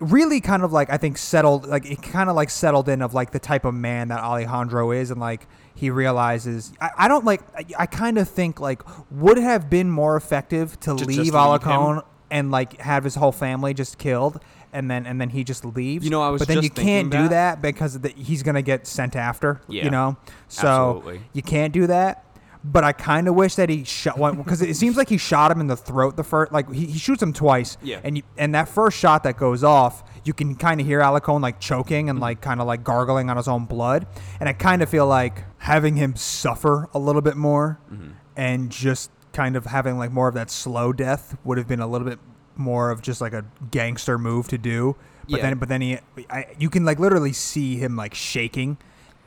really 0.00 0.40
kind 0.40 0.64
of 0.64 0.72
like 0.72 0.90
I 0.90 0.96
think 0.96 1.18
settled 1.18 1.66
like 1.68 1.86
it 1.88 2.02
kind 2.02 2.28
of 2.28 2.34
like 2.34 2.50
settled 2.50 2.88
in 2.88 3.00
of 3.00 3.14
like 3.14 3.30
the 3.30 3.38
type 3.38 3.64
of 3.64 3.74
man 3.74 4.08
that 4.08 4.18
Alejandro 4.18 4.90
is 4.90 5.12
and 5.12 5.20
like 5.20 5.46
he 5.74 5.90
realizes 5.90 6.72
I, 6.80 6.90
I 6.98 7.08
don't 7.08 7.24
like 7.24 7.42
I, 7.56 7.64
I 7.80 7.86
kind 7.86 8.18
of 8.18 8.28
think 8.28 8.60
like 8.60 8.82
would 9.10 9.38
it 9.38 9.42
have 9.42 9.68
been 9.68 9.90
more 9.90 10.16
effective 10.16 10.78
to 10.80 10.94
Just- 10.96 11.06
leave 11.06 11.16
just 11.18 11.32
leave 11.32 11.34
Alicone 11.34 12.02
and 12.30 12.50
like 12.50 12.80
have 12.80 13.04
his 13.04 13.14
whole 13.16 13.32
family 13.32 13.74
just 13.74 13.98
killed 13.98 14.40
and 14.72 14.90
then 14.90 15.06
and 15.06 15.20
then 15.20 15.30
he 15.30 15.44
just 15.44 15.64
leaves 15.64 16.04
You 16.04 16.10
know, 16.10 16.22
I 16.22 16.30
was 16.30 16.40
but 16.40 16.48
then 16.48 16.56
just 16.56 16.64
you 16.64 16.70
can't 16.70 17.10
thinking 17.10 17.10
do 17.10 17.28
that. 17.28 17.56
that 17.56 17.62
because 17.62 18.00
the, 18.00 18.08
he's 18.08 18.42
gonna 18.42 18.62
get 18.62 18.86
sent 18.86 19.14
after 19.14 19.60
Yeah, 19.68 19.84
you 19.84 19.90
know 19.90 20.16
so 20.48 20.98
absolutely. 20.98 21.20
you 21.32 21.42
can't 21.42 21.72
do 21.72 21.86
that 21.86 22.23
but 22.66 22.82
I 22.82 22.92
kind 22.92 23.28
of 23.28 23.34
wish 23.34 23.56
that 23.56 23.68
he 23.68 23.84
shot 23.84 24.16
one 24.16 24.36
because 24.38 24.62
it 24.62 24.74
seems 24.76 24.96
like 24.96 25.10
he 25.10 25.18
shot 25.18 25.50
him 25.52 25.60
in 25.60 25.66
the 25.66 25.76
throat 25.76 26.16
the 26.16 26.24
first 26.24 26.50
like 26.50 26.72
he, 26.72 26.86
he 26.86 26.98
shoots 26.98 27.22
him 27.22 27.32
twice 27.34 27.76
Yeah. 27.82 28.00
and 28.02 28.16
you, 28.16 28.22
and 28.38 28.54
that 28.54 28.68
first 28.68 28.98
shot 28.98 29.22
that 29.24 29.36
goes 29.36 29.62
off 29.62 30.02
you 30.24 30.32
can 30.32 30.54
kind 30.54 30.80
of 30.80 30.86
hear 30.86 31.00
Alicone 31.00 31.42
like 31.42 31.60
choking 31.60 32.06
Mm-hmm. 32.06 32.10
and 32.10 32.20
like 32.20 32.40
kind 32.40 32.60
of 32.62 32.66
like 32.66 32.82
gargling 32.82 33.28
on 33.28 33.36
his 33.36 33.48
own 33.48 33.66
blood 33.66 34.06
and 34.40 34.48
I 34.48 34.54
kind 34.54 34.80
of 34.82 34.88
feel 34.88 35.06
like 35.06 35.44
having 35.58 35.96
him 35.96 36.16
suffer 36.16 36.88
a 36.94 36.98
little 36.98 37.22
bit 37.22 37.36
more 37.36 37.78
Mm-hmm. 37.92 38.10
and 38.36 38.70
just 38.70 39.10
kind 39.34 39.56
of 39.56 39.66
having 39.66 39.98
like 39.98 40.10
more 40.10 40.28
of 40.28 40.34
that 40.34 40.50
slow 40.50 40.92
death 40.92 41.36
would 41.44 41.58
have 41.58 41.68
been 41.68 41.80
a 41.80 41.86
little 41.86 42.08
bit 42.08 42.18
more 42.56 42.90
of 42.90 43.02
just 43.02 43.20
like 43.20 43.32
a 43.34 43.44
gangster 43.70 44.16
move 44.16 44.48
to 44.48 44.56
do 44.56 44.96
but 45.28 45.36
Yeah. 45.38 45.42
then 45.42 45.58
but 45.58 45.68
then 45.68 45.80
he 45.82 45.98
I, 46.30 46.46
you 46.58 46.70
can 46.70 46.84
like 46.84 46.98
literally 46.98 47.32
see 47.34 47.76
him 47.76 47.94
like 47.96 48.14
shaking 48.14 48.78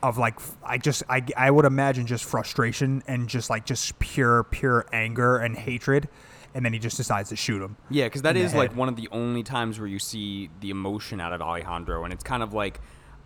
of 0.07 0.17
like 0.17 0.39
I 0.63 0.77
just 0.77 1.03
I, 1.09 1.23
I 1.35 1.51
would 1.51 1.65
imagine 1.65 2.05
just 2.07 2.25
frustration 2.25 3.03
and 3.07 3.27
just 3.27 3.49
like 3.49 3.65
just 3.65 3.97
pure 3.99 4.43
pure 4.45 4.85
anger 4.91 5.37
and 5.37 5.55
hatred 5.57 6.07
and 6.55 6.65
then 6.65 6.73
he 6.73 6.79
just 6.79 6.97
decides 6.97 7.29
to 7.29 7.35
shoot 7.35 7.61
him 7.61 7.77
Yeah, 7.89 8.05
because 8.05 8.23
that 8.23 8.35
is 8.37 8.53
like 8.55 8.75
one 8.75 8.89
of 8.89 8.95
the 8.95 9.07
only 9.11 9.43
times 9.43 9.79
where 9.79 9.87
you 9.87 9.99
see 9.99 10.49
the 10.61 10.69
emotion 10.71 11.19
out 11.21 11.31
of 11.33 11.41
Alejandro, 11.41 12.03
and 12.03 12.11
it's 12.13 12.23
kind 12.23 12.41
of 12.41 12.53
like 12.53 12.79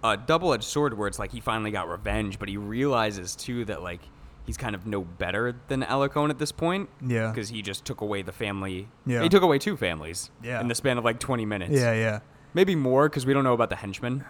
a 0.03 0.17
double-edged 0.17 0.63
sword 0.63 0.97
where 0.97 1.07
it's 1.07 1.19
like 1.19 1.31
he 1.31 1.39
finally 1.39 1.71
got 1.71 1.87
revenge, 1.87 2.39
but 2.39 2.49
he 2.49 2.57
realizes 2.57 3.35
too 3.35 3.63
that 3.65 3.81
like 3.83 4.01
he's 4.45 4.57
kind 4.57 4.73
of 4.75 4.85
no 4.85 5.01
better 5.01 5.55
than 5.67 5.83
Alicone 5.83 6.29
at 6.31 6.39
this 6.39 6.51
point. 6.51 6.89
Yeah. 7.05 7.29
because 7.29 7.49
he 7.49 7.61
just 7.61 7.85
took 7.85 8.01
away 8.01 8.21
the 8.23 8.31
family. 8.33 8.89
Yeah. 9.05 9.21
he 9.21 9.29
took 9.29 9.43
away 9.43 9.59
two 9.59 9.77
families. 9.77 10.29
Yeah. 10.43 10.59
in 10.59 10.67
the 10.67 10.75
span 10.75 10.97
of 10.97 11.05
like 11.05 11.19
20 11.19 11.45
minutes. 11.45 11.71
yeah 11.73 11.93
yeah 11.93 12.19
maybe 12.53 12.75
more 12.75 13.07
because 13.07 13.25
we 13.25 13.33
don't 13.33 13.45
know 13.45 13.53
about 13.53 13.69
the 13.69 13.77
henchmen. 13.77 14.25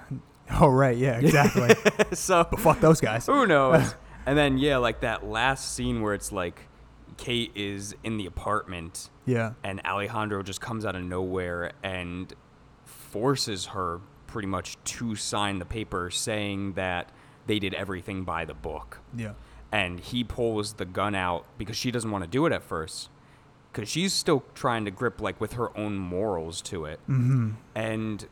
Oh 0.60 0.68
right 0.68 0.98
yeah 0.98 1.18
exactly 1.20 1.70
so 2.14 2.46
but 2.50 2.60
fuck 2.60 2.80
those 2.80 3.00
guys 3.02 3.26
who 3.26 3.46
knows? 3.46 3.96
and 4.26 4.38
then 4.38 4.58
yeah, 4.58 4.78
like 4.78 5.02
that 5.02 5.26
last 5.26 5.74
scene 5.74 6.02
where 6.02 6.14
it's 6.14 6.32
like 6.32 6.68
Kate 7.18 7.52
is 7.56 7.96
in 8.04 8.18
the 8.18 8.26
apartment 8.26 9.10
yeah 9.26 9.54
and 9.64 9.82
Alejandro 9.86 10.44
just 10.44 10.62
comes 10.62 10.86
out 10.86 10.96
of 10.96 11.04
nowhere 11.04 11.72
and 11.84 12.34
forces 12.86 13.68
her 13.68 14.02
pretty 14.28 14.48
much 14.48 14.78
to 14.86 15.16
sign 15.16 15.60
the 15.60 15.66
paper 15.66 16.10
saying 16.10 16.74
that 16.74 17.12
they 17.48 17.60
did 17.60 17.74
everything 17.74 18.24
by 18.24 18.46
the 18.46 18.54
book. 18.54 19.00
yeah 19.16 19.34
And 19.72 20.00
he 20.00 20.24
pulls 20.24 20.74
the 20.74 20.86
gun 20.86 21.16
out 21.16 21.46
because 21.58 21.76
she 21.76 21.92
doesn't 21.92 22.10
want 22.10 22.24
to 22.24 22.30
do 22.30 22.46
it 22.46 22.54
at 22.54 22.64
first 22.64 23.10
because 23.72 23.90
she's 23.90 24.14
still 24.14 24.44
trying 24.54 24.86
to 24.86 24.92
grip 24.92 25.20
like 25.22 25.40
with 25.42 25.54
her 25.54 25.76
own 25.78 25.98
morals 25.98 26.62
to 26.64 26.86
it. 26.86 27.00
Mm-hmm. 27.10 27.52
And 27.76 28.28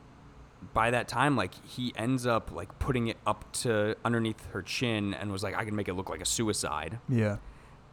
by 0.73 0.91
that 0.91 1.07
time, 1.07 1.35
like 1.35 1.53
he 1.65 1.93
ends 1.95 2.25
up 2.25 2.51
like 2.51 2.77
putting 2.79 3.07
it 3.07 3.17
up 3.25 3.51
to 3.53 3.95
underneath 4.05 4.45
her 4.51 4.61
chin 4.61 5.13
and 5.13 5.31
was 5.31 5.43
like, 5.43 5.55
I 5.55 5.65
can 5.65 5.75
make 5.75 5.87
it 5.87 5.93
look 5.93 6.09
like 6.09 6.21
a 6.21 6.25
suicide. 6.25 6.99
Yeah. 7.09 7.37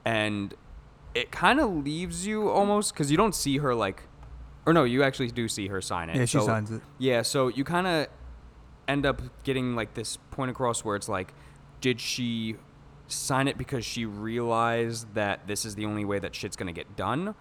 And 0.05 0.55
it 1.15 1.31
kind 1.31 1.61
of 1.61 1.71
leaves 1.85 2.27
you 2.27 2.49
almost 2.49 2.93
because 2.93 3.11
you 3.11 3.17
don't 3.17 3.35
see 3.35 3.59
her 3.59 3.75
like 3.75 4.03
or 4.67 4.73
no 4.73 4.85
you 4.85 5.03
actually 5.03 5.31
do 5.31 5.49
see 5.49 5.69
her 5.69 5.81
sign 5.81 6.11
it. 6.11 6.17
Yeah, 6.17 6.25
she 6.27 6.39
So- 6.39 6.47
signs 6.47 6.71
it. 6.71 6.83
yeah 6.99 7.23
so 7.23 7.49
you 7.49 7.65
kind 7.65 7.87
of 7.87 8.07
end 8.87 9.07
up 9.07 9.23
getting 9.43 9.75
like 9.75 9.95
this 9.95 10.19
point 10.31 10.51
across 10.51 10.85
where 10.85 10.95
it's 10.95 11.09
like 11.09 11.33
did 11.81 12.01
she 12.01 12.57
sign 13.09 13.49
it 13.49 13.57
because 13.57 13.85
she 13.85 14.05
realized 14.05 15.15
that 15.15 15.47
this 15.47 15.65
is 15.65 15.75
the 15.77 15.85
only 15.87 16.05
way 16.05 16.19
that 16.19 16.35
shit's 16.35 16.57
gonna 16.57 16.73
get 16.73 16.97
done 16.97 17.35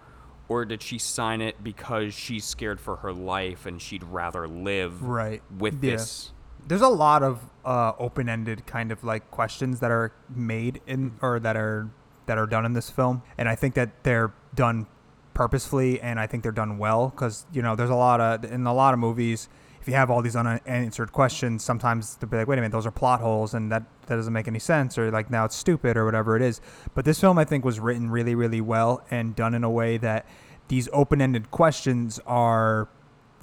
or 0.48 0.64
did 0.64 0.82
she 0.82 0.98
sign 0.98 1.40
it 1.40 1.62
because 1.64 2.14
she's 2.14 2.44
scared 2.44 2.80
for 2.80 2.96
her 2.96 3.12
life 3.12 3.66
and 3.66 3.80
she'd 3.82 4.04
rather 4.04 4.46
live 4.46 5.02
Right. 5.02 5.42
with 5.58 5.82
Yeah. 5.82 5.92
this 5.92 6.32
there's 6.68 6.82
a 6.82 6.88
lot 6.88 7.22
of 7.22 7.40
uh, 7.64 7.92
open-ended 7.98 8.66
kind 8.66 8.90
of 8.90 9.04
like 9.04 9.30
questions 9.30 9.78
that 9.80 9.90
are 9.92 10.12
made 10.28 10.80
in 10.86 11.12
or 11.22 11.38
that 11.40 11.56
are 11.56 11.88
that 12.26 12.38
are 12.38 12.46
done 12.46 12.64
in 12.66 12.72
this 12.72 12.90
film 12.90 13.22
and 13.38 13.48
i 13.48 13.54
think 13.54 13.74
that 13.74 14.02
they're 14.02 14.32
done 14.54 14.86
purposefully, 15.34 16.00
and 16.00 16.18
I 16.18 16.26
think 16.26 16.42
they're 16.42 16.50
done 16.50 16.78
well 16.78 17.10
because 17.10 17.44
you 17.52 17.60
know 17.60 17.76
there's 17.76 17.90
a 17.90 17.94
lot 17.94 18.22
of 18.22 18.50
in 18.50 18.66
a 18.66 18.72
lot 18.72 18.94
of 18.94 18.98
movies. 19.00 19.50
If 19.86 19.90
you 19.90 19.94
have 19.94 20.10
all 20.10 20.20
these 20.20 20.34
unanswered 20.34 21.12
questions, 21.12 21.62
sometimes 21.62 22.16
they'll 22.16 22.28
be 22.28 22.38
like, 22.38 22.48
"Wait 22.48 22.58
a 22.58 22.60
minute, 22.60 22.72
those 22.72 22.86
are 22.86 22.90
plot 22.90 23.20
holes, 23.20 23.54
and 23.54 23.70
that 23.70 23.84
that 24.06 24.16
doesn't 24.16 24.32
make 24.32 24.48
any 24.48 24.58
sense," 24.58 24.98
or 24.98 25.12
like 25.12 25.30
now 25.30 25.44
it's 25.44 25.54
stupid 25.54 25.96
or 25.96 26.04
whatever 26.04 26.34
it 26.34 26.42
is. 26.42 26.60
But 26.94 27.04
this 27.04 27.20
film, 27.20 27.38
I 27.38 27.44
think, 27.44 27.64
was 27.64 27.78
written 27.78 28.10
really, 28.10 28.34
really 28.34 28.60
well 28.60 29.04
and 29.12 29.36
done 29.36 29.54
in 29.54 29.62
a 29.62 29.70
way 29.70 29.96
that 29.98 30.26
these 30.66 30.88
open-ended 30.92 31.52
questions 31.52 32.18
are 32.26 32.88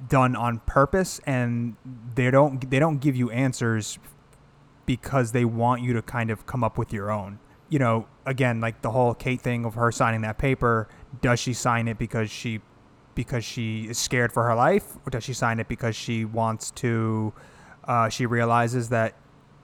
done 0.10 0.36
on 0.36 0.60
purpose, 0.66 1.22
and 1.26 1.78
they 2.14 2.30
don't 2.30 2.70
they 2.70 2.78
don't 2.78 2.98
give 2.98 3.16
you 3.16 3.32
answers 3.32 3.98
because 4.86 5.32
they 5.32 5.46
want 5.46 5.82
you 5.82 5.94
to 5.94 6.02
kind 6.02 6.30
of 6.30 6.46
come 6.46 6.62
up 6.62 6.78
with 6.78 6.92
your 6.92 7.10
own. 7.10 7.40
You 7.70 7.80
know, 7.80 8.08
again, 8.26 8.60
like 8.60 8.82
the 8.82 8.92
whole 8.92 9.14
Kate 9.14 9.40
thing 9.40 9.64
of 9.64 9.76
her 9.76 9.94
signing 9.94 10.20
that 10.24 10.38
paper. 10.38 10.90
Does 11.22 11.40
she 11.40 11.54
sign 11.54 11.88
it 11.88 11.98
because 11.98 12.30
she 12.30 12.60
because 13.16 13.44
she 13.44 13.86
is 13.90 13.98
scared 13.98 14.32
for 14.32 14.44
her 14.44 14.56
life, 14.56 14.98
or 15.06 15.10
does 15.10 15.24
she 15.24 15.34
sign 15.34 15.60
it 15.60 15.68
because 15.68 15.96
she 15.96 16.26
wants 16.26 16.72
to? 16.72 17.34
Uh, 17.86 18.10
she 18.10 18.26
realizes 18.26 18.90
that 18.90 19.16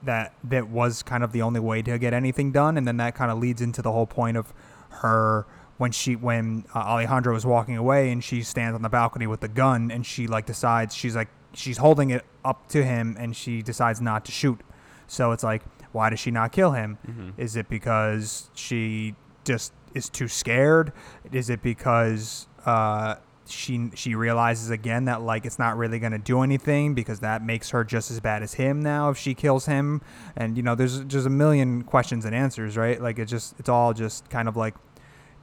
that 0.02 0.34
that 0.44 0.68
was 0.68 1.02
kind 1.02 1.22
of 1.22 1.32
the 1.32 1.42
only 1.42 1.60
way 1.60 1.82
to 1.82 1.98
get 1.98 2.12
anything 2.12 2.52
done, 2.52 2.76
and 2.76 2.86
then 2.86 2.96
that 2.98 3.14
kind 3.14 3.30
of 3.30 3.38
leads 3.38 3.60
into 3.60 3.82
the 3.82 3.92
whole 3.92 4.06
point 4.06 4.36
of 4.36 4.52
her 4.90 5.46
when 5.78 5.92
she 5.92 6.14
when 6.14 6.64
uh, 6.74 6.78
Alejandro 6.78 7.34
is 7.34 7.46
walking 7.46 7.76
away 7.76 8.10
and 8.10 8.22
she 8.22 8.42
stands 8.42 8.74
on 8.74 8.82
the 8.82 8.88
balcony 8.90 9.26
with 9.26 9.40
the 9.40 9.48
gun 9.48 9.90
and 9.90 10.04
she 10.04 10.26
like 10.26 10.44
decides 10.44 10.94
she's 10.94 11.16
like 11.16 11.28
she's 11.54 11.78
holding 11.78 12.10
it 12.10 12.24
up 12.44 12.68
to 12.68 12.84
him 12.84 13.16
and 13.18 13.34
she 13.34 13.62
decides 13.62 14.00
not 14.00 14.26
to 14.26 14.32
shoot. 14.32 14.60
So 15.06 15.32
it's 15.32 15.42
like 15.42 15.62
why 15.92 16.10
does 16.10 16.20
she 16.20 16.30
not 16.30 16.52
kill 16.52 16.72
him? 16.72 16.98
Is 17.38 17.56
it 17.56 17.68
because 17.70 18.50
she 18.54 19.14
just 19.44 19.72
is 19.94 20.10
too 20.10 20.28
scared? 20.28 20.92
Is 21.32 21.48
it 21.48 21.62
because 21.62 22.46
uh, 22.66 23.14
she 23.50 23.90
she 23.94 24.14
realizes 24.14 24.70
again 24.70 25.04
that 25.06 25.22
like 25.22 25.44
it's 25.44 25.58
not 25.58 25.76
really 25.76 25.98
gonna 25.98 26.18
do 26.18 26.42
anything 26.42 26.94
because 26.94 27.20
that 27.20 27.42
makes 27.42 27.70
her 27.70 27.84
just 27.84 28.10
as 28.10 28.20
bad 28.20 28.42
as 28.42 28.54
him 28.54 28.82
now 28.82 29.10
if 29.10 29.18
she 29.18 29.34
kills 29.34 29.66
him? 29.66 30.02
And 30.36 30.56
you 30.56 30.62
know, 30.62 30.74
there's 30.74 31.04
just 31.04 31.26
a 31.26 31.30
million 31.30 31.82
questions 31.82 32.24
and 32.24 32.34
answers, 32.34 32.76
right? 32.76 33.00
Like 33.00 33.18
it 33.18 33.26
just 33.26 33.54
it's 33.58 33.68
all 33.68 33.92
just 33.92 34.28
kind 34.30 34.48
of 34.48 34.56
like, 34.56 34.74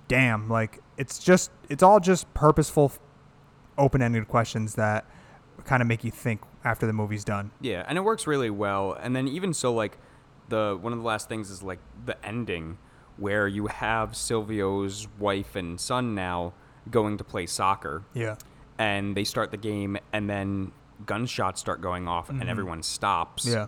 damn, 0.07 0.49
like 0.49 0.79
it's 0.97 1.19
just 1.19 1.51
it's 1.69 1.83
all 1.83 1.99
just 1.99 2.33
purposeful, 2.33 2.91
open-ended 3.77 4.27
questions 4.27 4.75
that 4.75 5.05
kind 5.65 5.81
of 5.81 5.87
make 5.87 6.03
you 6.03 6.11
think 6.11 6.41
after 6.63 6.85
the 6.85 6.93
movie's 6.93 7.23
done. 7.23 7.51
Yeah, 7.61 7.85
and 7.87 7.97
it 7.97 8.01
works 8.01 8.27
really 8.27 8.49
well. 8.49 8.97
And 8.99 9.15
then 9.15 9.27
even 9.27 9.53
so, 9.53 9.73
like 9.73 9.97
the 10.49 10.77
one 10.79 10.93
of 10.93 10.99
the 10.99 11.05
last 11.05 11.29
things 11.29 11.49
is 11.49 11.61
like 11.61 11.79
the 12.05 12.23
ending, 12.25 12.77
where 13.17 13.47
you 13.47 13.67
have 13.67 14.11
Silvio's 14.11 15.07
wife 15.19 15.55
and 15.55 15.79
son 15.79 16.15
now 16.15 16.53
going 16.91 17.17
to 17.17 17.23
play 17.23 17.45
soccer, 17.45 18.03
Yeah. 18.13 18.35
and 18.77 19.15
they 19.15 19.23
start 19.23 19.51
the 19.51 19.57
game, 19.57 19.97
and 20.13 20.29
then 20.29 20.71
gunshots 21.05 21.59
start 21.61 21.81
going 21.81 22.07
off, 22.07 22.29
and 22.29 22.43
everyone 22.49 22.81
stops. 22.83 23.45
Mm-hmm. 23.45 23.53
Yeah. 23.57 23.67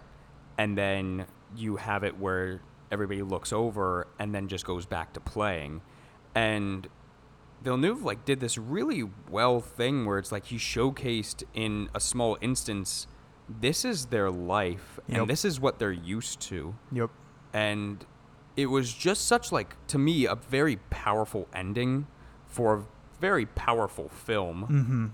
and 0.58 0.78
then 0.78 1.26
you 1.56 1.78
have 1.78 2.04
it 2.04 2.18
where 2.20 2.62
everybody 2.92 3.22
looks 3.22 3.54
over 3.54 4.08
and 4.20 4.34
then 4.36 4.48
just 4.48 4.66
goes 4.66 4.86
back 4.86 5.14
to 5.14 5.20
playing 5.20 5.82
and 6.36 6.88
Villeneuve 7.64 8.04
like 8.04 8.26
did 8.26 8.40
this 8.40 8.58
really 8.58 9.04
well 9.30 9.60
thing 9.60 10.06
where 10.06 10.18
it's 10.18 10.32
like 10.32 10.46
he 10.46 10.58
showcased 10.58 11.44
in 11.54 11.90
a 11.94 12.00
small 12.00 12.38
instance 12.42 13.06
this 13.48 13.84
is 13.86 14.08
their 14.08 14.30
life 14.32 15.00
Yep. 15.08 15.18
and 15.20 15.30
this 15.30 15.44
is 15.46 15.60
what 15.60 15.78
they're 15.80 15.92
used 15.92 16.40
to 16.42 16.76
Yep. 16.92 17.10
and 17.54 18.06
it 18.58 18.68
was 18.68 18.94
just 18.94 19.26
such 19.28 19.52
like 19.52 19.76
to 19.88 19.98
me 19.98 20.26
a 20.26 20.36
very 20.36 20.78
powerful 20.90 21.48
ending 21.54 22.08
for 22.48 22.86
very 23.20 23.46
powerful 23.46 24.10
film 24.10 24.64
Mm-hmm. 24.70 25.06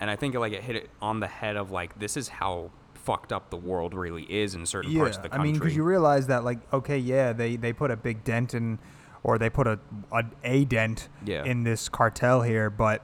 and 0.00 0.10
I 0.10 0.16
think 0.16 0.34
like 0.34 0.52
it 0.52 0.62
hit 0.62 0.76
it 0.76 0.90
on 1.00 1.20
the 1.20 1.26
head 1.28 1.56
of 1.56 1.70
like 1.70 1.98
this 1.98 2.16
is 2.16 2.28
how 2.28 2.70
fucked 2.94 3.32
up 3.32 3.50
the 3.50 3.56
world 3.56 3.92
really 3.94 4.22
is 4.24 4.54
in 4.54 4.64
certain 4.66 4.94
parts 4.96 5.16
of 5.18 5.22
the 5.22 5.28
country. 5.28 5.48
I 5.48 5.52
mean, 5.52 5.58
because 5.60 5.76
you 5.76 5.82
realize 5.82 6.28
that, 6.28 6.42
like, 6.42 6.58
okay, 6.72 6.96
yeah, 6.96 7.34
they, 7.34 7.56
they 7.56 7.74
put 7.74 7.90
a 7.90 7.96
big 7.96 8.24
dent 8.24 8.54
in, 8.54 8.78
or 9.22 9.36
they 9.36 9.50
put 9.50 9.66
a 9.66 9.78
a, 10.10 10.24
a 10.42 10.64
dent 10.64 11.08
Yeah. 11.24 11.44
in 11.44 11.64
this 11.64 11.90
cartel 11.90 12.40
here, 12.40 12.70
but 12.70 13.02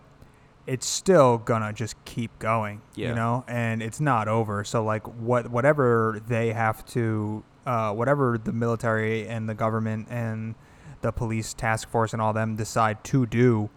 it's 0.67 0.87
still 0.87 1.37
gonna 1.37 1.73
just 1.75 2.03
keep 2.07 2.39
going, 2.39 2.81
Yeah. 2.95 3.11
you 3.11 3.15
know, 3.15 3.45
and 3.47 3.83
it's 3.83 4.01
not 4.01 4.27
over. 4.27 4.65
So, 4.65 4.83
like, 4.85 5.07
what 5.07 5.51
whatever 5.51 6.19
they 6.27 6.55
have 6.55 6.83
to, 6.95 7.45
uh, 7.67 7.93
whatever 7.93 8.39
the 8.43 8.53
military 8.55 9.29
and 9.29 9.49
the 9.51 9.55
government 9.55 10.07
and 10.11 10.55
the 11.03 11.13
police 11.13 11.53
task 11.53 11.91
force 11.91 12.15
and 12.15 12.23
all 12.23 12.33
them 12.33 12.57
decide 12.57 13.05
to 13.05 13.27
do, 13.27 13.69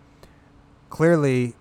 clearly 0.94 1.56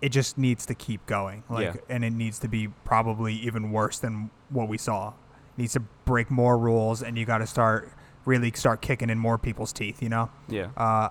it 0.00 0.08
just 0.10 0.38
needs 0.38 0.64
to 0.66 0.74
keep 0.74 1.04
going 1.06 1.42
like 1.50 1.74
Yeah. 1.74 1.80
and 1.94 2.02
it 2.04 2.12
needs 2.12 2.38
to 2.38 2.48
be 2.48 2.68
probably 2.84 3.34
even 3.34 3.70
worse 3.70 3.98
than 3.98 4.30
what 4.48 4.66
we 4.68 4.78
saw 4.78 5.08
it 5.08 5.14
needs 5.58 5.74
to 5.74 5.80
break 6.06 6.30
more 6.30 6.56
rules 6.56 7.02
and 7.02 7.18
you 7.18 7.26
got 7.26 7.38
to 7.38 7.46
start 7.46 7.90
really 8.24 8.50
start 8.54 8.80
kicking 8.80 9.10
in 9.10 9.18
more 9.18 9.36
people's 9.36 9.72
teeth 9.74 10.02
you 10.02 10.08
know 10.08 10.30
yeah. 10.48 10.68
uh 10.76 11.08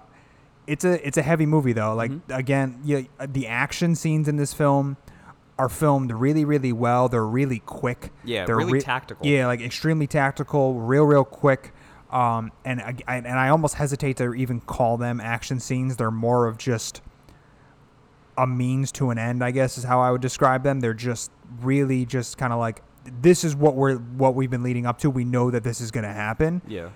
it's 0.66 0.84
a 0.86 1.06
it's 1.08 1.18
a 1.18 1.22
heavy 1.22 1.46
movie 1.46 1.74
though 1.74 1.94
like 1.94 2.10
Mm-hmm. 2.12 2.32
again 2.32 2.80
you, 2.84 3.08
the 3.28 3.46
action 3.48 3.94
scenes 3.96 4.28
in 4.28 4.38
this 4.38 4.52
film 4.54 4.98
are 5.60 5.70
filmed 5.70 6.12
really 6.12 6.46
really 6.46 6.74
well 6.74 7.08
they're 7.10 7.26
really 7.42 7.60
quick 7.60 8.12
Yeah, 8.24 8.46
they're 8.46 8.58
really 8.58 8.82
tactical. 8.82 9.26
yeah 9.26 9.46
like 9.46 9.62
extremely 9.62 10.08
tactical 10.08 10.74
real 10.80 11.06
real 11.06 11.24
quick 11.26 11.74
um 12.12 12.52
and 12.66 12.82
I, 12.82 12.96
I- 13.08 13.18
and 13.18 13.40
I 13.40 13.50
almost 13.50 13.76
hesitate 13.76 14.18
to 14.18 14.34
even 14.34 14.62
call 14.62 14.98
them 14.98 15.22
action 15.22 15.60
scenes 15.60 15.98
they're 15.98 16.12
more 16.28 16.48
of 16.48 16.58
just 16.58 17.02
a 18.38 18.48
means 18.48 18.92
to 18.94 19.10
an 19.10 19.18
end, 19.18 19.44
I 19.44 19.52
guess 19.52 19.78
is 19.78 19.84
how 19.84 20.02
I 20.02 20.12
would 20.12 20.22
describe 20.22 20.64
them. 20.64 20.80
They're 20.80 20.94
just 20.94 21.32
really 21.62 22.06
just 22.06 22.38
kind 22.38 22.52
of 22.54 22.60
like 22.60 22.82
this 23.22 23.44
is 23.44 23.56
what 23.56 23.76
we're 23.76 23.98
what 23.98 24.36
we've 24.36 24.50
been 24.50 24.64
leading 24.64 24.86
up 24.86 25.00
to. 25.00 25.10
We 25.10 25.24
know 25.24 25.52
that 25.52 25.64
this 25.64 25.82
is 25.82 25.92
going 25.92 26.06
to 26.06 26.14
happen, 26.14 26.62
yeah. 26.68 26.90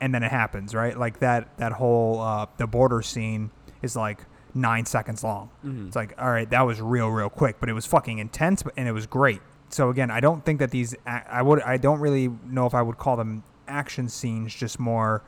and 0.00 0.14
then 0.14 0.22
it 0.22 0.30
happens, 0.30 0.74
right? 0.74 0.98
Like 0.98 1.20
that 1.20 1.56
that 1.58 1.72
whole 1.72 2.20
uh, 2.20 2.46
the 2.58 2.66
border 2.66 3.02
scene 3.02 3.50
is 3.82 3.96
like 3.96 4.24
nine 4.54 4.86
seconds 4.86 5.24
long. 5.24 5.50
Mm-hmm. 5.64 5.86
It's 5.86 5.96
like 5.96 6.14
all 6.18 6.30
right, 6.30 6.48
that 6.50 6.62
was 6.62 6.80
real 6.80 7.08
real 7.08 7.30
quick, 7.30 7.56
but 7.60 7.68
it 7.68 7.72
was 7.72 7.86
fucking 7.86 8.18
intense, 8.18 8.62
but 8.62 8.74
and 8.76 8.88
it 8.88 8.92
was 8.92 9.06
great. 9.06 9.40
So 9.70 9.90
again, 9.90 10.10
I 10.10 10.20
don't 10.20 10.44
think 10.44 10.60
that 10.60 10.70
these 10.70 10.94
I 11.06 11.42
would 11.42 11.62
I 11.62 11.76
don't 11.76 12.00
really 12.00 12.28
know 12.46 12.66
if 12.66 12.74
I 12.74 12.82
would 12.82 12.98
call 12.98 13.16
them 13.16 13.42
action 13.66 14.08
scenes, 14.08 14.54
just 14.54 14.78
more 14.78 15.22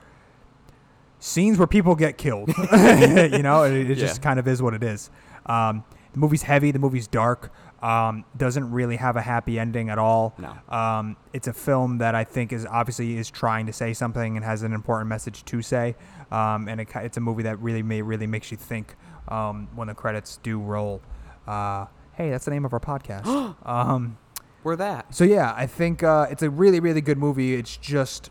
scenes 1.19 1.59
where 1.59 1.67
people 1.67 1.95
get 1.95 2.19
killed. 2.19 2.49
you 2.73 3.43
know, 3.43 3.65
it, 3.65 3.91
it 3.91 3.95
just 3.97 4.23
kind 4.23 4.39
of 4.39 4.47
is 4.47 4.63
what 4.63 4.75
it 4.75 4.83
is. 4.83 5.11
Um, 5.47 5.85
the 6.13 6.19
movie's 6.19 6.43
heavy. 6.43 6.71
The 6.71 6.79
movie's 6.79 7.07
dark. 7.07 7.53
Um, 7.83 8.25
doesn't 8.37 8.71
really 8.71 8.97
have 8.97 9.17
a 9.17 9.21
happy 9.21 9.59
ending 9.59 9.91
at 9.91 9.99
all. 9.99 10.35
No. 10.39 10.57
Um, 10.75 11.17
it's 11.33 11.47
a 11.47 11.53
film 11.53 11.99
that 11.99 12.15
I 12.15 12.25
think 12.25 12.53
is 12.53 12.67
obviously 12.67 13.19
is 13.19 13.31
trying 13.31 13.67
to 13.67 13.73
say 13.73 13.93
something 13.93 14.37
and 14.37 14.45
has 14.45 14.63
an 14.63 14.73
important 14.73 15.09
message 15.09 15.45
to 15.45 15.63
say. 15.63 15.95
Um, 16.31 16.69
and 16.69 16.81
it, 16.81 16.89
it's 16.95 17.17
a 17.17 17.21
movie 17.21 17.43
that 17.45 17.61
really 17.61 17.83
may 17.83 18.03
really 18.03 18.27
makes 18.27 18.51
you 18.51 18.57
think 18.57 18.97
um, 19.29 19.69
when 19.75 19.89
the 19.89 19.95
credits 19.95 20.39
do 20.39 20.59
roll. 20.59 21.03
Uh, 21.47 21.87
hey, 22.15 22.31
that's 22.31 22.47
the 22.47 22.51
name 22.51 22.65
of 22.65 22.73
our 22.73 22.81
podcast. 22.81 23.27
um, 23.67 24.17
We're 24.65 24.77
that. 24.77 25.15
so 25.15 25.25
yeah, 25.25 25.55
I 25.57 25.67
think 25.67 26.03
uh, 26.03 26.27
it's 26.31 26.43
a 26.43 26.51
really 26.51 26.81
really 26.81 27.03
good 27.03 27.19
movie. 27.19 27.55
It's 27.55 27.77
just 27.77 28.31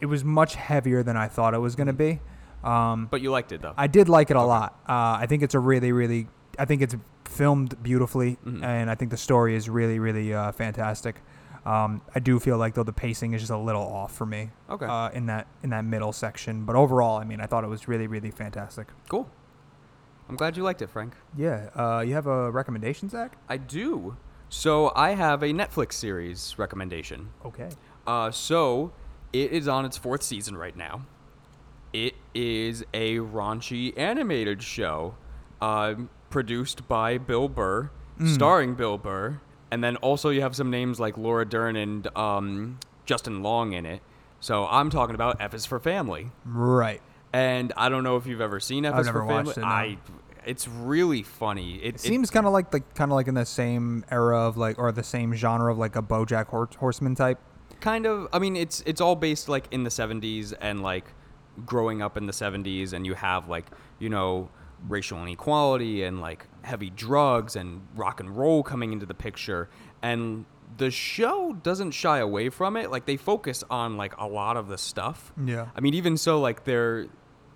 it 0.00 0.06
was 0.06 0.24
much 0.24 0.56
heavier 0.56 1.02
than 1.02 1.16
I 1.16 1.28
thought 1.28 1.54
it 1.54 1.58
was 1.58 1.76
going 1.76 1.86
to 1.86 1.92
be. 1.92 2.20
Um, 2.64 3.08
But 3.10 3.20
you 3.22 3.30
liked 3.30 3.52
it 3.52 3.62
though. 3.62 3.74
I 3.76 3.86
did 3.86 4.08
like 4.08 4.30
it 4.30 4.36
a 4.36 4.42
lot. 4.42 4.74
Uh, 4.88 5.18
I 5.20 5.26
think 5.26 5.42
it's 5.42 5.54
a 5.54 5.58
really, 5.60 5.92
really. 5.92 6.28
I 6.58 6.64
think 6.64 6.82
it's 6.82 6.94
filmed 7.24 7.80
beautifully, 7.82 8.36
Mhm. 8.44 8.62
and 8.62 8.90
I 8.90 8.94
think 8.96 9.10
the 9.10 9.16
story 9.16 9.54
is 9.54 9.68
really, 9.70 9.98
really 9.98 10.34
uh, 10.34 10.52
fantastic. 10.52 11.22
Um, 11.64 12.00
I 12.14 12.18
do 12.20 12.38
feel 12.40 12.56
like 12.58 12.74
though 12.74 12.82
the 12.82 12.92
pacing 12.92 13.32
is 13.34 13.40
just 13.42 13.52
a 13.52 13.56
little 13.56 13.82
off 13.82 14.12
for 14.14 14.26
me. 14.26 14.50
Okay. 14.68 14.86
Uh, 14.86 15.10
in 15.10 15.26
that 15.26 15.46
in 15.62 15.70
that 15.70 15.84
middle 15.84 16.12
section, 16.12 16.64
but 16.64 16.74
overall, 16.76 17.18
I 17.18 17.24
mean, 17.24 17.40
I 17.40 17.46
thought 17.46 17.64
it 17.64 17.68
was 17.68 17.86
really, 17.88 18.06
really 18.06 18.30
fantastic. 18.30 18.88
cool. 19.08 19.28
I'm 20.28 20.36
glad 20.36 20.56
you 20.56 20.62
liked 20.62 20.80
it, 20.80 20.88
Frank. 20.88 21.14
Yeah. 21.36 21.70
Uh, 21.74 22.00
you 22.06 22.14
have 22.14 22.26
a 22.28 22.50
recommendation, 22.52 23.08
Zach? 23.08 23.36
I 23.48 23.56
do. 23.56 24.16
So 24.48 24.92
I 24.94 25.10
have 25.10 25.42
a 25.42 25.48
Netflix 25.52 25.94
series 25.94 26.54
recommendation. 26.56 27.30
Okay. 27.44 27.70
Uh, 28.06 28.30
so 28.30 28.92
it 29.32 29.50
is 29.52 29.66
on 29.66 29.84
its 29.84 29.96
fourth 29.96 30.22
season 30.22 30.56
right 30.56 30.76
now. 30.76 31.02
It 31.92 32.14
is 32.34 32.84
a 32.94 33.16
raunchy 33.18 33.96
animated 33.98 34.62
show, 34.62 35.14
um, 35.60 36.08
produced 36.30 36.86
by 36.88 37.18
Bill 37.18 37.48
Burr, 37.48 37.90
starring 38.26 38.74
Bill 38.74 38.98
Burr, 38.98 39.40
and 39.70 39.82
then 39.82 39.96
also 39.96 40.28
you 40.30 40.40
have 40.42 40.54
some 40.54 40.70
names 40.70 41.00
like 41.00 41.16
Laura 41.16 41.44
Dern 41.44 41.76
and 41.76 42.06
um, 42.16 42.78
Justin 43.06 43.42
Long 43.42 43.72
in 43.72 43.86
it. 43.86 44.00
So 44.40 44.66
I'm 44.66 44.90
talking 44.90 45.14
about 45.14 45.40
F 45.40 45.54
is 45.54 45.66
for 45.66 45.78
Family, 45.78 46.30
Right. 46.44 47.02
and 47.32 47.72
I 47.76 47.88
don't 47.88 48.04
know 48.04 48.16
if 48.16 48.26
you've 48.26 48.40
ever 48.40 48.58
seen 48.60 48.84
F 48.86 48.94
I've 48.94 49.00
is 49.00 49.06
never 49.06 49.20
for 49.20 49.26
Family. 49.28 49.44
watched 49.46 49.58
it, 49.58 49.60
no. 49.62 49.66
I, 49.66 49.98
it's 50.46 50.66
really 50.66 51.22
funny. 51.22 51.74
It, 51.76 51.96
It 51.96 52.00
seems 52.00 52.30
kind 52.30 52.46
of 52.46 52.52
like 52.54 52.72
like 52.72 52.94
kind 52.94 53.10
of 53.10 53.16
like 53.16 53.28
in 53.28 53.34
the 53.34 53.44
same 53.44 54.04
era 54.10 54.40
of 54.46 54.56
like 54.56 54.78
or 54.78 54.90
the 54.92 55.02
same 55.02 55.34
genre 55.34 55.70
of 55.70 55.76
like 55.78 55.96
a 55.96 56.02
BoJack 56.02 56.46
Horseman 56.76 57.14
type. 57.14 57.38
kind 57.80 58.06
of 58.06 58.28
i 58.32 58.38
mean 58.38 58.56
it's 58.56 58.82
it's 58.86 59.00
all 59.00 59.16
based 59.16 59.48
like 59.48 59.66
in 59.70 59.84
the 59.84 59.90
70s 59.90 60.52
and 60.60 60.82
like 60.82 61.04
growing 61.66 62.00
up 62.02 62.16
in 62.16 62.26
the 62.26 62.32
70s 62.32 62.92
and 62.92 63.04
you 63.06 63.14
have 63.14 63.48
like 63.48 63.66
you 63.98 64.08
know 64.08 64.48
racial 64.88 65.22
inequality 65.22 66.02
and 66.04 66.20
like 66.20 66.46
heavy 66.62 66.90
drugs 66.90 67.54
and 67.56 67.82
rock 67.94 68.20
and 68.20 68.36
roll 68.36 68.62
coming 68.62 68.92
into 68.92 69.04
the 69.06 69.14
picture 69.14 69.68
and 70.02 70.44
the 70.78 70.90
show 70.90 71.52
doesn't 71.62 71.90
shy 71.90 72.18
away 72.18 72.48
from 72.48 72.76
it 72.76 72.90
like 72.90 73.04
they 73.04 73.16
focus 73.16 73.62
on 73.68 73.96
like 73.96 74.16
a 74.16 74.26
lot 74.26 74.56
of 74.56 74.68
the 74.68 74.78
stuff 74.78 75.32
Yeah. 75.44 75.68
i 75.76 75.80
mean 75.80 75.94
even 75.94 76.16
so 76.16 76.40
like 76.40 76.64
their 76.64 77.06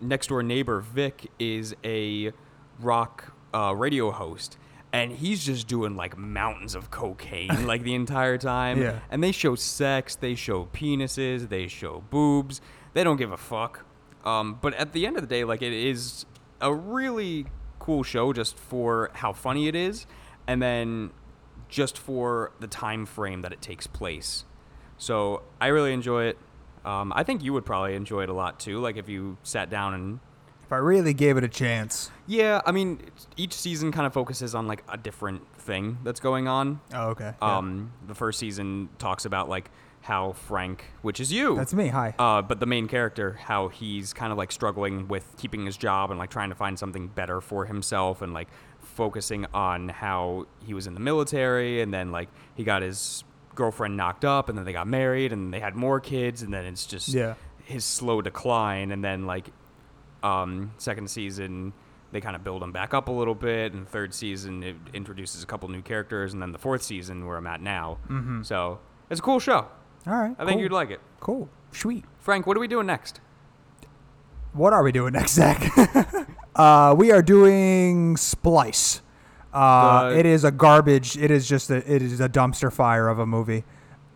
next 0.00 0.26
door 0.26 0.42
neighbor 0.42 0.80
vic 0.80 1.30
is 1.38 1.74
a 1.84 2.32
rock 2.80 3.32
uh, 3.54 3.72
radio 3.74 4.10
host 4.10 4.58
and 4.92 5.12
he's 5.12 5.44
just 5.44 5.66
doing 5.66 5.96
like 5.96 6.18
mountains 6.18 6.74
of 6.74 6.90
cocaine 6.90 7.66
like 7.66 7.84
the 7.84 7.94
entire 7.94 8.36
time 8.36 8.80
Yeah. 8.82 8.98
and 9.10 9.22
they 9.22 9.32
show 9.32 9.54
sex 9.54 10.16
they 10.16 10.34
show 10.34 10.66
penises 10.74 11.48
they 11.48 11.68
show 11.68 12.02
boobs 12.10 12.60
they 12.94 13.04
don't 13.04 13.16
give 13.16 13.30
a 13.32 13.36
fuck 13.36 13.84
um, 14.24 14.58
but 14.62 14.72
at 14.74 14.92
the 14.92 15.06
end 15.06 15.16
of 15.16 15.22
the 15.22 15.28
day 15.28 15.44
like 15.44 15.60
it 15.62 15.72
is 15.72 16.24
a 16.60 16.72
really 16.72 17.46
cool 17.78 18.02
show 18.02 18.32
just 18.32 18.56
for 18.56 19.10
how 19.14 19.32
funny 19.32 19.68
it 19.68 19.74
is 19.74 20.06
and 20.46 20.62
then 20.62 21.10
just 21.68 21.98
for 21.98 22.52
the 22.60 22.66
time 22.66 23.04
frame 23.04 23.42
that 23.42 23.52
it 23.52 23.60
takes 23.60 23.86
place 23.86 24.44
so 24.96 25.42
i 25.60 25.66
really 25.66 25.92
enjoy 25.92 26.24
it 26.24 26.38
um, 26.84 27.12
i 27.16 27.22
think 27.22 27.42
you 27.42 27.52
would 27.52 27.64
probably 27.66 27.94
enjoy 27.94 28.22
it 28.22 28.28
a 28.28 28.32
lot 28.32 28.58
too 28.58 28.78
like 28.80 28.96
if 28.96 29.08
you 29.08 29.36
sat 29.42 29.68
down 29.68 29.92
and 29.94 30.20
If 30.62 30.72
I 30.72 30.76
really 30.76 31.12
gave 31.12 31.36
it 31.36 31.44
a 31.44 31.48
chance. 31.48 32.10
yeah 32.26 32.60
i 32.64 32.72
mean 32.72 33.00
each 33.36 33.52
season 33.52 33.92
kind 33.92 34.06
of 34.06 34.12
focuses 34.14 34.54
on 34.54 34.66
like 34.66 34.82
a 34.88 34.96
different 34.96 35.42
thing 35.58 35.98
that's 36.04 36.20
going 36.20 36.46
on 36.48 36.80
Oh, 36.94 37.08
okay. 37.10 37.32
Yeah. 37.42 37.56
um, 37.58 37.92
the 38.06 38.14
first 38.14 38.38
season 38.38 38.88
talks 38.98 39.24
about 39.24 39.48
like 39.48 39.70
how 40.04 40.32
Frank, 40.32 40.84
which 41.00 41.18
is 41.18 41.32
you, 41.32 41.56
That's 41.56 41.72
me. 41.74 41.88
Hi. 41.88 42.14
uh, 42.18 42.42
but 42.42 42.60
the 42.60 42.66
main 42.66 42.88
character, 42.88 43.32
how 43.42 43.68
he's 43.68 44.12
kind 44.12 44.30
of 44.32 44.38
like 44.38 44.52
struggling 44.52 45.08
with 45.08 45.34
keeping 45.38 45.64
his 45.64 45.76
job 45.78 46.10
and 46.10 46.18
like 46.18 46.28
trying 46.30 46.50
to 46.50 46.54
find 46.54 46.78
something 46.78 47.08
better 47.08 47.40
for 47.40 47.64
himself 47.64 48.20
and 48.20 48.34
like 48.34 48.48
focusing 48.80 49.46
on 49.54 49.88
how 49.88 50.46
he 50.64 50.74
was 50.74 50.86
in 50.86 50.92
the 50.94 51.00
military 51.00 51.80
and 51.80 51.92
then 51.92 52.12
like 52.12 52.28
he 52.54 52.64
got 52.64 52.82
his 52.82 53.24
girlfriend 53.54 53.96
knocked 53.96 54.24
up 54.24 54.48
and 54.48 54.58
then 54.58 54.64
they 54.66 54.72
got 54.74 54.86
married 54.86 55.32
and 55.32 55.52
they 55.54 55.60
had 55.60 55.74
more 55.74 56.00
kids 56.00 56.42
and 56.42 56.52
then 56.52 56.64
it's 56.66 56.84
just 56.86 57.08
Yeah. 57.08 57.34
his 57.64 57.84
slow 57.84 58.20
decline 58.20 58.90
and 58.92 59.02
then 59.02 59.26
like 59.26 59.46
um, 60.22 60.72
second 60.78 61.08
season 61.10 61.72
they 62.12 62.20
kind 62.20 62.36
of 62.36 62.44
build 62.44 62.62
him 62.62 62.72
back 62.72 62.94
up 62.94 63.08
a 63.08 63.12
little 63.12 63.34
bit 63.34 63.72
and 63.72 63.88
third 63.88 64.12
season 64.14 64.62
it 64.62 64.76
introduces 64.92 65.42
a 65.42 65.46
couple 65.46 65.68
new 65.68 65.82
characters 65.82 66.32
and 66.32 66.40
then 66.42 66.52
the 66.52 66.58
fourth 66.58 66.82
season 66.82 67.26
where 67.26 67.36
i'm 67.36 67.46
at 67.46 67.60
now 67.60 67.98
mm-hmm. 68.08 68.42
so 68.42 68.78
it's 69.10 69.18
a 69.18 69.22
cool 69.22 69.40
show 69.40 69.66
All 70.06 70.14
right. 70.14 70.36
i 70.38 70.44
think 70.44 70.60
you'd 70.60 70.72
like 70.72 70.90
it 70.90 71.00
Cool. 71.20 71.48
Sweet. 71.72 72.04
frank 72.20 72.46
what 72.46 72.56
are 72.56 72.60
we 72.60 72.68
doing 72.68 72.86
next 72.86 73.20
What 74.52 74.72
are 74.72 74.84
we 74.84 74.92
doing 74.92 75.14
next, 75.14 75.32
Zach? 75.34 75.68
uh, 76.54 76.94
we 76.96 77.10
are 77.10 77.22
doing 77.22 78.16
Splice. 78.16 79.02
Uh, 79.52 80.12
it 80.16 80.24
is 80.26 80.44
a 80.44 80.52
garbage. 80.52 81.16
It 81.16 81.32
is 81.32 81.48
just 81.48 81.70
a. 81.70 81.78
It 81.92 82.02
is 82.02 82.20
a 82.20 82.28
dumpster 82.28 82.72
fire 82.72 83.08
of 83.08 83.18
a 83.18 83.26
movie. 83.26 83.64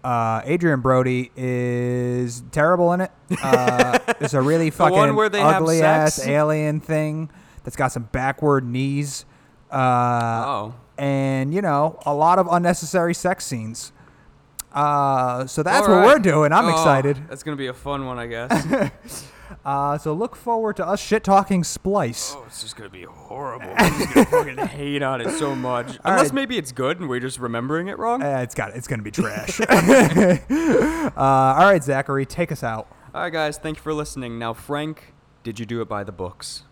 Uh, 0.05 0.41
Adrien 0.47 0.81
Brody 0.81 1.33
is 1.37 2.45
terrible 2.53 2.93
in 2.93 3.01
it. 3.01 3.11
Uh, 3.43 3.99
it's 4.21 4.33
a 4.33 4.41
really 4.41 4.71
fucking 4.71 5.17
where 5.17 5.29
they 5.29 5.41
have 5.41 5.63
ugly 5.63 5.83
ass 5.83 6.25
alien 6.25 6.79
thing 6.79 7.31
that's 7.65 7.77
got 7.77 7.91
some 7.91 8.05
backward 8.05 8.65
knees. 8.65 9.25
Uh, 9.73 10.45
oh 10.47 10.75
and 10.99 11.53
you 11.55 11.63
know 11.63 11.99
a 12.07 12.15
lot 12.15 12.39
of 12.39 12.47
unnecessary 12.49 13.15
sex 13.15 13.45
scenes. 13.45 13.93
Uh, 14.79 15.47
so 15.47 15.63
that's 15.63 15.87
All 15.89 15.95
what 15.95 16.01
right. 16.01 16.07
we're 16.07 16.19
doing. 16.21 16.53
I'm 16.53 16.67
Oh, 16.67 16.71
excited. 16.71 17.17
that's 17.29 17.43
gonna 17.43 17.57
be 17.57 17.67
a 17.67 17.75
fun 17.75 18.07
one 18.07 18.19
i 18.19 18.27
guess 18.27 19.25
Uh, 19.65 19.97
so 19.97 20.13
look 20.13 20.37
forward 20.37 20.77
to 20.77 20.87
us 20.87 21.01
shit 21.01 21.25
talking 21.25 21.65
Splice. 21.65 22.35
oh 22.37 22.45
it's 22.47 22.61
just 22.63 22.77
gonna 22.77 22.91
be 22.91 23.03
horrible 23.05 23.73
i'm 23.77 23.99
just 23.99 24.15
gonna 24.15 24.27
fucking 24.27 24.57
hate 24.69 25.03
on 25.03 25.21
it 25.23 25.31
so 25.39 25.55
much 25.55 25.89
All 25.89 25.97
unless 26.13 26.27
right. 26.27 26.35
maybe 26.35 26.59
it's 26.59 26.71
good 26.71 27.01
and 27.01 27.09
we're 27.09 27.19
just 27.19 27.39
remembering 27.39 27.89
it 27.89 27.99
wrong 27.99 28.23
Uh, 28.23 28.41
it's 28.43 28.55
got 28.55 28.77
it's 28.77 28.87
gonna 28.87 29.03
be 29.03 29.11
trash. 29.11 29.59
uh, 29.71 31.11
all 31.17 31.65
right, 31.67 31.83
Zachary, 31.83 32.27
take 32.27 32.53
us 32.53 32.63
out. 32.63 32.89
all 33.15 33.23
right 33.23 33.33
guys 33.33 33.59
thank 33.59 33.79
you 33.79 33.83
for 33.83 33.95
listening 33.95 34.39
now 34.39 34.53
frank 34.53 35.15
did 35.43 35.59
you 35.59 35.65
do 35.67 35.81
it 35.81 35.89
by 35.89 36.05
the 36.05 36.13
books 36.13 36.63